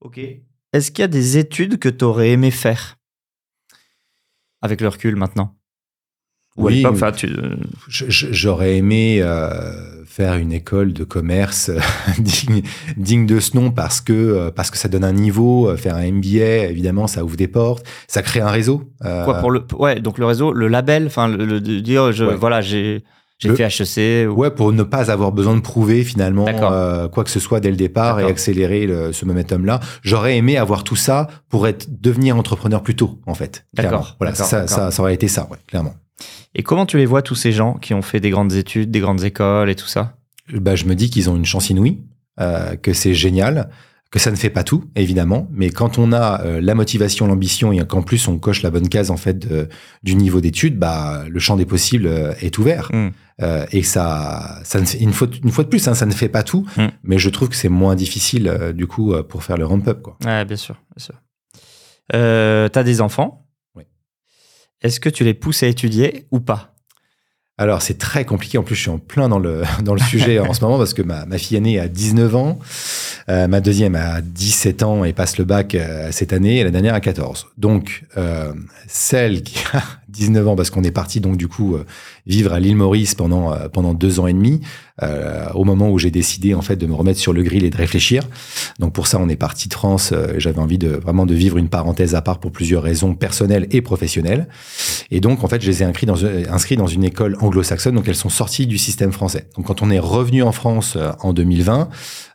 [0.00, 0.20] Ok.
[0.72, 2.96] Est-ce qu'il y a des études que tu aurais aimé faire?
[4.62, 5.56] Avec le recul maintenant
[6.56, 7.54] Ou Oui, enfin, tu- euh,
[7.88, 11.78] J'aurais aimé euh, faire une école de commerce euh,
[12.18, 12.62] digne,
[12.96, 15.68] digne de ce nom parce que euh, parce que ça donne un niveau.
[15.68, 18.84] euh, Faire un MBA, évidemment, ça ouvre des portes, ça crée un réseau.
[19.04, 22.24] euh, quoi pour le, ouais, donc le réseau, le label, enfin, le, le- dire, je,
[22.24, 22.36] Ouais.
[22.36, 23.04] voilà, j'ai,
[23.38, 24.26] j'ai fait HEC.
[24.30, 24.40] Ou...
[24.40, 27.70] Ouais, pour ne pas avoir besoin de prouver finalement euh, quoi que ce soit dès
[27.70, 29.80] le départ et accélérer le- ce momentum-là.
[30.02, 33.66] J'aurais aimé avoir tout ça pour être devenir entrepreneur plus tôt, en fait.
[33.74, 34.16] D'accord.
[34.18, 35.94] Voilà, ça, ça, ça aurait été ça, ouais, clairement.
[36.54, 39.00] Et comment tu les vois tous ces gens qui ont fait des grandes études, des
[39.00, 40.16] grandes écoles et tout ça?
[40.52, 42.02] Bah, je me dis qu'ils ont une chance inouïe,
[42.40, 43.68] euh, que c'est génial,
[44.10, 47.72] que ça ne fait pas tout, évidemment, mais quand on a euh, la motivation, l'ambition
[47.72, 49.68] et qu'en plus on coche la bonne case en fait de-
[50.04, 52.88] du niveau d'études, bah le champ des possibles euh, est ouvert.
[52.92, 53.08] Hmm.
[53.42, 56.12] Euh, et ça, ça ne fait- une fois, une fois de plus, hein, ça ne
[56.12, 56.86] fait pas tout, Hmm.
[57.02, 60.16] mais je trouve que c'est moins difficile du coup pour faire le ramp up quoi.
[60.24, 61.14] Ouais, bien sûr, bien sûr.
[62.12, 63.45] T'as des enfants?
[64.82, 66.76] Est-ce que tu les pousses à étudier ou pas?
[67.58, 68.58] Alors c'est très compliqué.
[68.58, 70.92] En plus, je suis en plein dans le dans le sujet en ce moment parce
[70.92, 72.58] que ma, ma fille aînée a 19 ans,
[73.28, 76.70] euh, ma deuxième a 17 ans et passe le bac euh, cette année, et la
[76.70, 77.46] dernière a 14.
[77.56, 78.52] Donc euh,
[78.86, 79.58] celle qui
[80.16, 81.84] 19 ans, parce qu'on est parti donc du coup euh,
[82.26, 84.60] vivre à l'île Maurice pendant euh, pendant deux ans et demi,
[85.02, 87.70] euh, au moment où j'ai décidé en fait de me remettre sur le grill et
[87.70, 88.22] de réfléchir.
[88.78, 90.10] Donc pour ça, on est parti de France.
[90.12, 93.66] euh, J'avais envie de vraiment de vivre une parenthèse à part pour plusieurs raisons personnelles
[93.70, 94.48] et professionnelles.
[95.10, 97.94] Et donc, en fait, je les ai inscrits dans, inscrits dans une école anglo-saxonne.
[97.94, 99.48] Donc, elles sont sorties du système français.
[99.56, 101.88] Donc, quand on est revenu en France en 2020,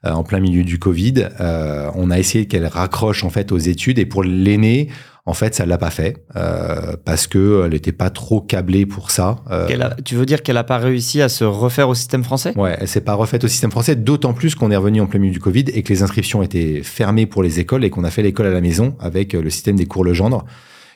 [0.05, 3.57] euh, en plein milieu du Covid, euh, on a essayé qu'elles raccrochent en fait aux
[3.57, 3.99] études.
[3.99, 4.89] Et pour l'aîné,
[5.31, 9.09] en fait, ça l'a pas fait euh, parce que elle n'était pas trop câblée pour
[9.11, 9.37] ça.
[9.49, 12.51] Euh, a- Tu veux dire qu'elle n'a pas réussi à se refaire au système français?
[12.57, 15.19] Ouais, elle s'est pas refaite au système français, d'autant plus qu'on est revenu en plein
[15.21, 18.11] milieu du Covid et que les inscriptions étaient fermées pour les écoles et qu'on a
[18.11, 20.45] fait l'école à la maison avec le système des cours Legendre.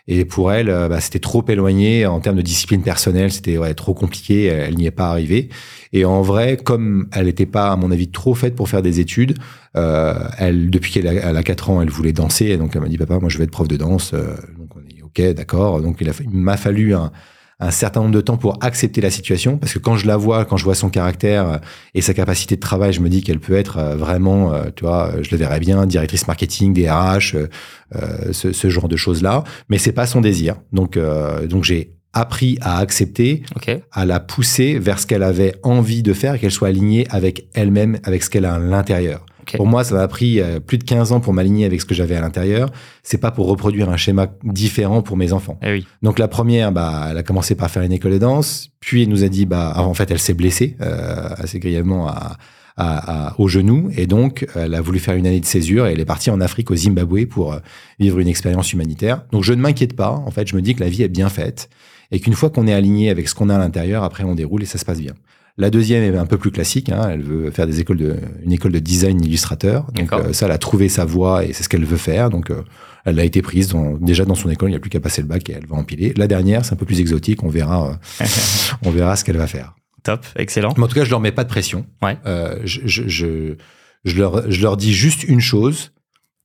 [0.07, 3.73] Et pour elle, euh, bah, c'était trop éloigné en termes de discipline personnelle, c'était ouais,
[3.73, 5.49] trop compliqué, elle n'y est pas arrivée.
[5.93, 8.99] Et en vrai, comme elle n'était pas, à mon avis, trop faite pour faire des
[8.99, 9.37] études,
[9.75, 12.81] euh, elle, depuis qu'elle a, elle a 4 ans, elle voulait danser, et donc elle
[12.81, 14.13] m'a dit, papa, moi je vais être prof de danse.
[14.13, 15.81] Euh, donc on est ok, d'accord.
[15.81, 17.11] Donc il m'a fallu un,
[17.59, 20.45] un certain nombre de temps pour accepter la situation, parce que quand je la vois,
[20.45, 21.57] quand je vois son caractère euh,
[21.93, 24.83] et sa capacité de travail, je me dis qu'elle peut être euh, vraiment, euh, tu
[24.83, 29.43] vois, je le verrais bien, directrice marketing, DRH, euh, ce, ce genre de choses-là.
[29.69, 30.55] Mais c'est pas son désir.
[30.73, 33.43] Donc, euh, donc j'ai appris à accepter,
[33.91, 37.49] à la pousser vers ce qu'elle avait envie de faire et qu'elle soit alignée avec
[37.53, 39.25] elle-même, avec ce qu'elle a à l'intérieur.
[39.57, 41.93] Pour moi, ça m'a pris euh, plus de 15 ans pour m'aligner avec ce que
[41.95, 42.69] j'avais à l'intérieur.
[43.03, 45.57] C'est pas pour reproduire un schéma différent pour mes enfants.
[45.61, 45.87] Eh oui.
[46.01, 49.09] Donc la première, bah, elle a commencé par faire une école de danse, puis elle
[49.09, 52.37] nous a dit, bah, en fait, elle s'est blessée euh, assez grièvement à,
[52.77, 55.93] à- à- au genou, et donc elle a voulu faire une année de césure et
[55.93, 57.59] elle est partie en Afrique, au Zimbabwe, pour euh,
[57.99, 59.23] vivre une expérience humanitaire.
[59.31, 60.09] Donc je ne m'inquiète pas.
[60.11, 61.69] En fait, je me dis que la vie est bien faite
[62.11, 64.61] et qu'une fois qu'on est aligné avec ce qu'on a à l'intérieur, après on déroule
[64.63, 65.13] et ça se passe bien.
[65.57, 66.89] La deuxième est un peu plus classique.
[66.89, 69.89] Hein, elle veut faire des écoles de, une école de design illustrateur.
[69.93, 72.29] Donc euh, ça, elle a trouvé sa voie et c'est ce qu'elle veut faire.
[72.29, 72.61] Donc euh,
[73.05, 74.69] elle a été prise dans- déjà dans son école.
[74.69, 76.13] Il n'y a plus qu'à passer le bac et elle va empiler.
[76.17, 77.41] La dernière, c'est un peu plus exotique.
[77.43, 78.25] On verra, euh,
[78.83, 79.75] on verra ce qu'elle va faire.
[80.03, 80.73] Top, excellent.
[80.77, 81.85] Mais en tout cas, je leur mets pas de pression.
[82.03, 82.17] Ouais.
[82.25, 83.55] Euh, je, je, je,
[84.03, 85.93] je leur, je leur dis juste une chose.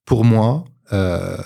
[0.07, 1.37] Pour moi, euh,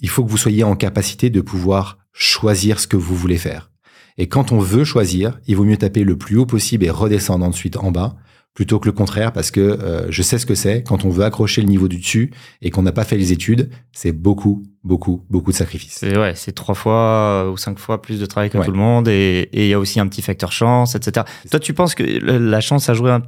[0.00, 3.69] il faut que vous soyez en capacité de pouvoir choisir ce que vous voulez faire.
[4.18, 7.44] Et quand on veut choisir, il vaut mieux taper le plus haut possible et redescendre
[7.44, 8.16] ensuite en bas,
[8.52, 10.82] plutôt que le contraire, parce que euh, je sais ce que c'est.
[10.82, 13.70] Quand on veut accrocher le niveau du dessus et qu'on n'a pas fait les études,
[13.92, 15.98] c'est beaucoup, beaucoup, beaucoup de sacrifices.
[16.00, 18.64] C'est ouais, c'est trois fois ou cinq fois plus de travail que Ouais.
[18.64, 21.24] tout le monde et il y a aussi un petit facteur chance, etc.
[21.50, 23.22] Toi, tu penses que la chance a joué un,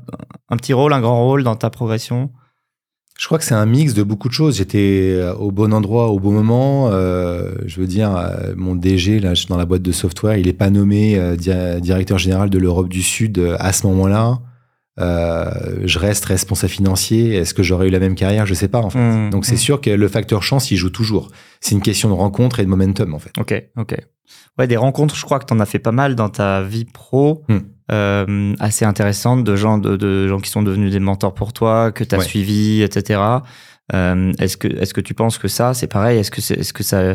[0.50, 2.30] un petit rôle, un grand rôle dans ta progression?
[3.18, 4.56] Je crois que c'est un mix de beaucoup de choses.
[4.56, 6.88] J'étais euh, au bon endroit au bon moment.
[6.90, 10.52] Euh, je veux dire, euh, mon DG là, dans la boîte de software, il est
[10.52, 14.40] pas nommé euh, di- directeur général de l'Europe du Sud à ce moment-là.
[14.98, 17.34] Je reste responsable financier.
[17.34, 18.46] Est-ce que j'aurais eu la même carrière?
[18.46, 18.78] Je sais pas.
[18.80, 18.98] En fait.
[18.98, 19.58] Mmh, Donc c'est mmh.
[19.58, 21.28] sûr que le facteur chance, il joue toujours.
[21.60, 23.30] C'est une question de rencontre et de momentum en fait.
[23.38, 23.96] Ok, ok.
[24.58, 26.84] Ouais, des rencontres, je crois que tu en as fait pas mal dans ta vie
[26.84, 27.58] pro, Hmm.
[27.90, 31.90] Euh, assez intéressantes, de gens, de, de gens qui sont devenus des mentors pour toi,
[31.92, 32.24] que tu as Ouais.
[32.24, 33.20] suivis, etc.
[33.94, 36.18] Euh, est-ce que, est-ce que tu penses que ça, c'est pareil?
[36.18, 37.14] Est-ce que, c'est, est-ce que ça,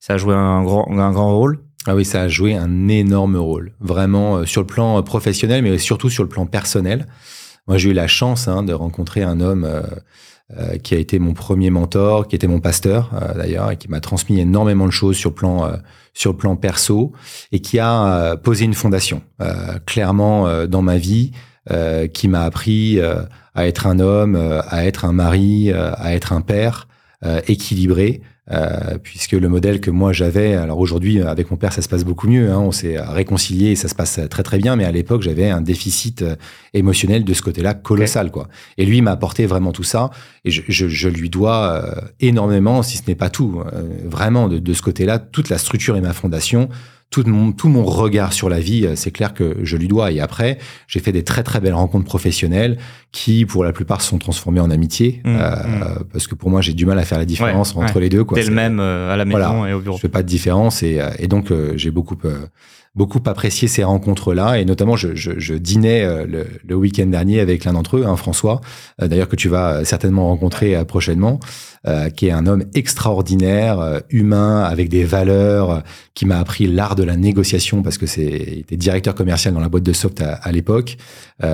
[0.00, 1.60] ça a joué un grand, un grand rôle?
[1.86, 5.78] Ah oui, ça a joué un énorme rôle, vraiment euh, sur le plan professionnel, mais
[5.78, 7.06] surtout sur le plan personnel.
[7.68, 9.68] Moi, j'ai eu la chance hein, de rencontrer un homme
[10.58, 14.00] euh, qui a été mon premier mentor, qui était mon pasteur d'ailleurs, et qui m'a
[14.00, 15.72] transmis énormément de choses sur le plan
[16.12, 17.12] sur le plan perso,
[17.52, 19.22] et qui a posé une fondation
[19.86, 21.30] clairement dans ma vie,
[22.12, 26.88] qui m'a appris à être un homme, à être un mari, à être un père
[27.46, 31.88] équilibré, euh, puisque le modèle que moi j'avais, alors aujourd'hui avec mon père ça se
[31.88, 34.84] passe beaucoup mieux, hein, on s'est réconcilié et ça se passe très très bien, mais
[34.84, 36.36] à l'époque j'avais un déficit euh,
[36.74, 38.48] émotionnel de ce côté-là colossal quoi.
[38.78, 40.10] Et lui m'a apporté vraiment tout ça
[40.44, 43.62] et je, je, je lui dois euh, énormément, si ce n'est pas tout,
[44.04, 46.68] vraiment de, de ce côté-là, toute la structure et ma fondation
[47.10, 50.12] tout mon, tout mon regard sur la vie, euh, c'est clair que je lui dois.
[50.12, 52.78] Et après, j'ai fait des très très belles rencontres professionnelles
[53.10, 55.20] qui, pour la plupart, se sont transformées en amitié.
[55.24, 56.04] Mmh, euh, mmh.
[56.12, 58.24] Parce que pour moi, j'ai du mal à faire la différence entre les deux.
[58.24, 59.96] T'es le même euh, à la maison et au bureau.
[59.96, 62.16] Je fais pas de différence et, et donc j'ai beaucoup
[62.94, 67.64] beaucoup apprécié ces rencontres-là et notamment je, je, je dînais le, le week-end dernier avec
[67.64, 68.60] l'un d'entre eux, hein, François,
[68.98, 71.38] d'ailleurs que tu vas certainement rencontrer prochainement.
[71.88, 75.80] Euh, qui est un homme extraordinaire, euh, humain, avec des valeurs, euh,
[76.12, 79.70] qui m'a appris l'art de la négociation parce que c'est était directeur commercial dans la
[79.70, 80.98] boîte de soft à, l'époque,
[81.42, 81.46] et,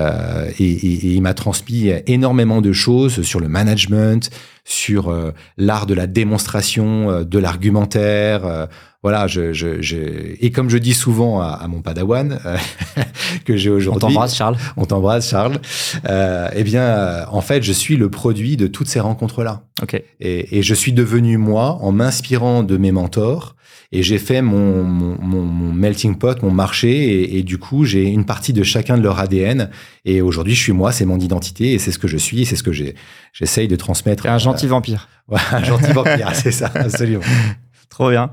[0.59, 4.29] et, il m'a transmis énormément de choses sur le management,
[4.65, 5.15] sur
[5.55, 8.67] l'art de la démonstration, de l'argumentaire
[9.07, 9.95] voilà, je, je, je,
[10.41, 12.57] et comme je dis souvent à, à mon padawan euh,
[13.45, 15.61] que j'ai aujourd'hui, on t'embrasse Charles, on t'embrasse Charles.
[16.09, 19.61] Euh, eh bien, euh, en fait, je suis le produit de toutes ces rencontres là.
[19.81, 19.93] Ok.
[20.19, 23.55] Et, et, je suis devenu moi en m'inspirant de mes mentors.
[23.93, 28.03] Et j'ai fait mon, mon, mon, melting pot, mon marché, et, et du coup, j'ai
[28.03, 29.69] une partie de chacun de leur ADN.
[30.03, 32.45] Et aujourd'hui, je suis moi, c'est mon identité, et c'est ce que je suis, et
[32.45, 34.25] c'est ce que j'essaye de transmettre.
[34.25, 35.07] Un gentil vampire.
[35.29, 37.23] Ouais, un gentil vampire, c'est ça, absolument.
[37.89, 38.31] Trop bien.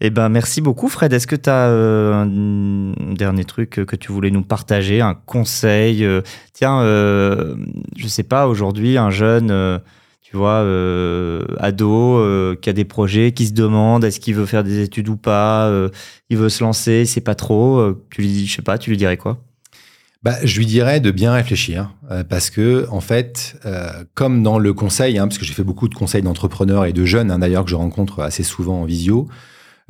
[0.00, 1.12] Eh ben, merci beaucoup, Fred.
[1.12, 6.04] Est-ce que tu as euh, un dernier truc que tu voulais nous partager, un conseil
[6.04, 6.20] euh,
[6.52, 7.54] Tiens, euh,
[7.96, 9.78] je sais pas, aujourd'hui, un jeune, euh,
[10.20, 10.66] tu vois,
[11.60, 15.16] ado, qui a des projets, qui se demande est-ce qu'il veut faire des études ou
[15.16, 15.72] pas,
[16.28, 17.94] il veut se lancer, sait pas trop.
[18.10, 19.38] tu lui dis, je sais pas, tu lui dirais quoi?
[20.24, 21.94] Bah, je lui dirais de bien réfléchir
[22.28, 23.56] parce que en fait,
[24.14, 27.04] comme dans le conseil, hein, parce que j'ai fait beaucoup de conseils d'entrepreneurs et de
[27.04, 29.28] jeunes, hein, d'ailleurs que je rencontre assez souvent en visio,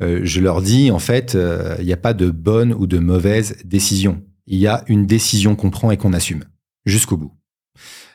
[0.01, 2.99] euh, je leur dis, en fait, euh, il n'y a pas de bonne ou de
[2.99, 4.21] mauvaise décision.
[4.47, 6.43] Il y a une décision qu'on prend et qu'on assume
[6.85, 7.31] jusqu'au bout.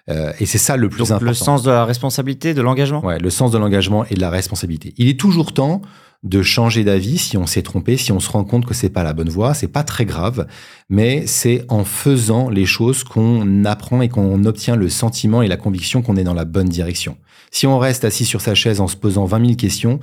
[0.08, 1.26] Euh, et c'est ça le plus important.
[1.26, 3.04] Le sens de la responsabilité, de l'engagement?
[3.04, 4.94] Ouais, le sens de l'engagement et de la responsabilité.
[4.96, 5.82] Il est toujours temps
[6.22, 9.02] de changer d'avis si on s'est trompé, si on se rend compte que c'est pas
[9.02, 9.54] la bonne voie.
[9.54, 10.46] C'est pas très grave,
[10.88, 15.56] mais c'est en faisant les choses qu'on apprend et qu'on obtient le sentiment et la
[15.56, 17.16] conviction qu'on est dans la bonne direction.
[17.50, 19.98] Si on reste assis sur sa chaise en se posant 20 000 questions,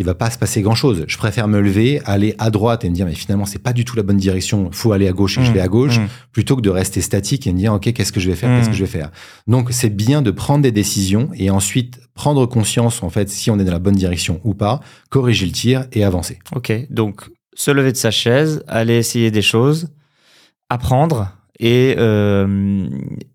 [0.00, 1.04] il va pas se passer grand chose.
[1.06, 3.84] Je préfère me lever, aller à droite et me dire mais finalement c'est pas du
[3.84, 5.54] tout la bonne direction, faut aller à gauche et je mmh.
[5.54, 6.08] vais à gauche, mmh.
[6.32, 8.70] plutôt que de rester statique et me dire ok qu'est-ce que je vais faire, qu'est-ce
[8.70, 8.78] que mmh.
[8.78, 9.10] je vais faire?
[9.46, 13.58] Donc c'est bien de prendre des décisions et ensuite prendre conscience en fait si on
[13.58, 14.80] est dans la bonne direction ou pas,
[15.10, 16.38] corriger le tir et avancer.
[16.56, 19.88] Ok, donc se lever de sa chaise, aller essayer des choses,
[20.70, 21.30] apprendre
[21.60, 22.88] et, euh,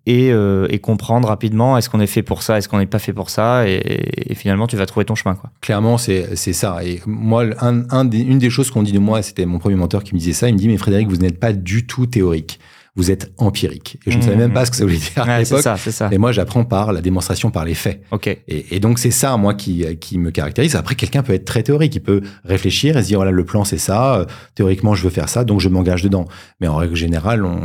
[0.07, 2.97] et, euh, et, comprendre rapidement est-ce qu'on est fait pour ça, est-ce qu'on n'est pas
[2.97, 5.35] fait pour ça, et, et, finalement tu vas trouver ton chemin.
[5.35, 5.51] Quoi.
[5.61, 6.83] Clairement, c'est ça.
[6.83, 9.75] Et moi, un, un des, une des choses qu'on dit de moi, c'était mon premier
[9.75, 12.07] mentor qui me disait ça, il me dit, mais Frédéric, vous n'êtes pas du tout
[12.07, 12.59] théorique
[12.97, 13.99] vous êtes empirique.
[14.05, 14.53] Et je ne savais même mmh.
[14.53, 15.59] pas ce que ça voulait dire à l'époque.
[15.59, 18.01] Ça, Et moi, j'apprends par la démonstration, par les faits.
[18.47, 20.77] Et, et donc, c'est ça, moi, qui, qui me caractérise.
[20.77, 21.93] Après, quelqu'un peut être très théorique.
[21.93, 24.15] Il peut réfléchir et se dire, voilà, le plan, c'est ça.
[24.15, 26.25] Euh, théoriquement, je veux faire ça, donc je m'engage dedans.
[26.61, 27.59] Mais en règle générale, on,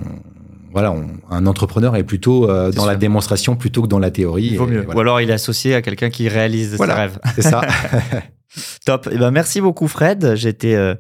[0.73, 0.95] voilà,
[1.31, 4.59] un entrepreneur est plutôt euh, dans la démonstration plutôt que dans la théorie.
[4.59, 7.18] Ou alors il est associé à quelqu'un qui réalise ses rêves.
[7.35, 7.62] C'est ça.
[8.85, 9.07] Top.
[9.07, 10.35] Et eh ben merci beaucoup Fred.
[10.35, 10.95] J'étais euh,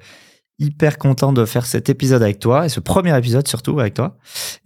[0.58, 4.16] hyper content de faire cet épisode avec toi et ce premier épisode surtout avec toi.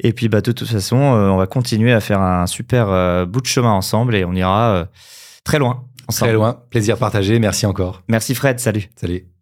[0.01, 3.41] Et puis bah de toute façon, euh, on va continuer à faire un super bout
[3.41, 4.89] de chemin ensemble et on ira
[5.45, 5.85] très loin.
[6.09, 6.31] Ensemble.
[6.31, 6.63] Très loin.
[6.71, 7.39] Plaisir partagé.
[7.39, 8.03] Merci encore.
[8.09, 8.61] Merci Fred.
[8.61, 8.89] Salut.
[8.97, 9.34] Salut.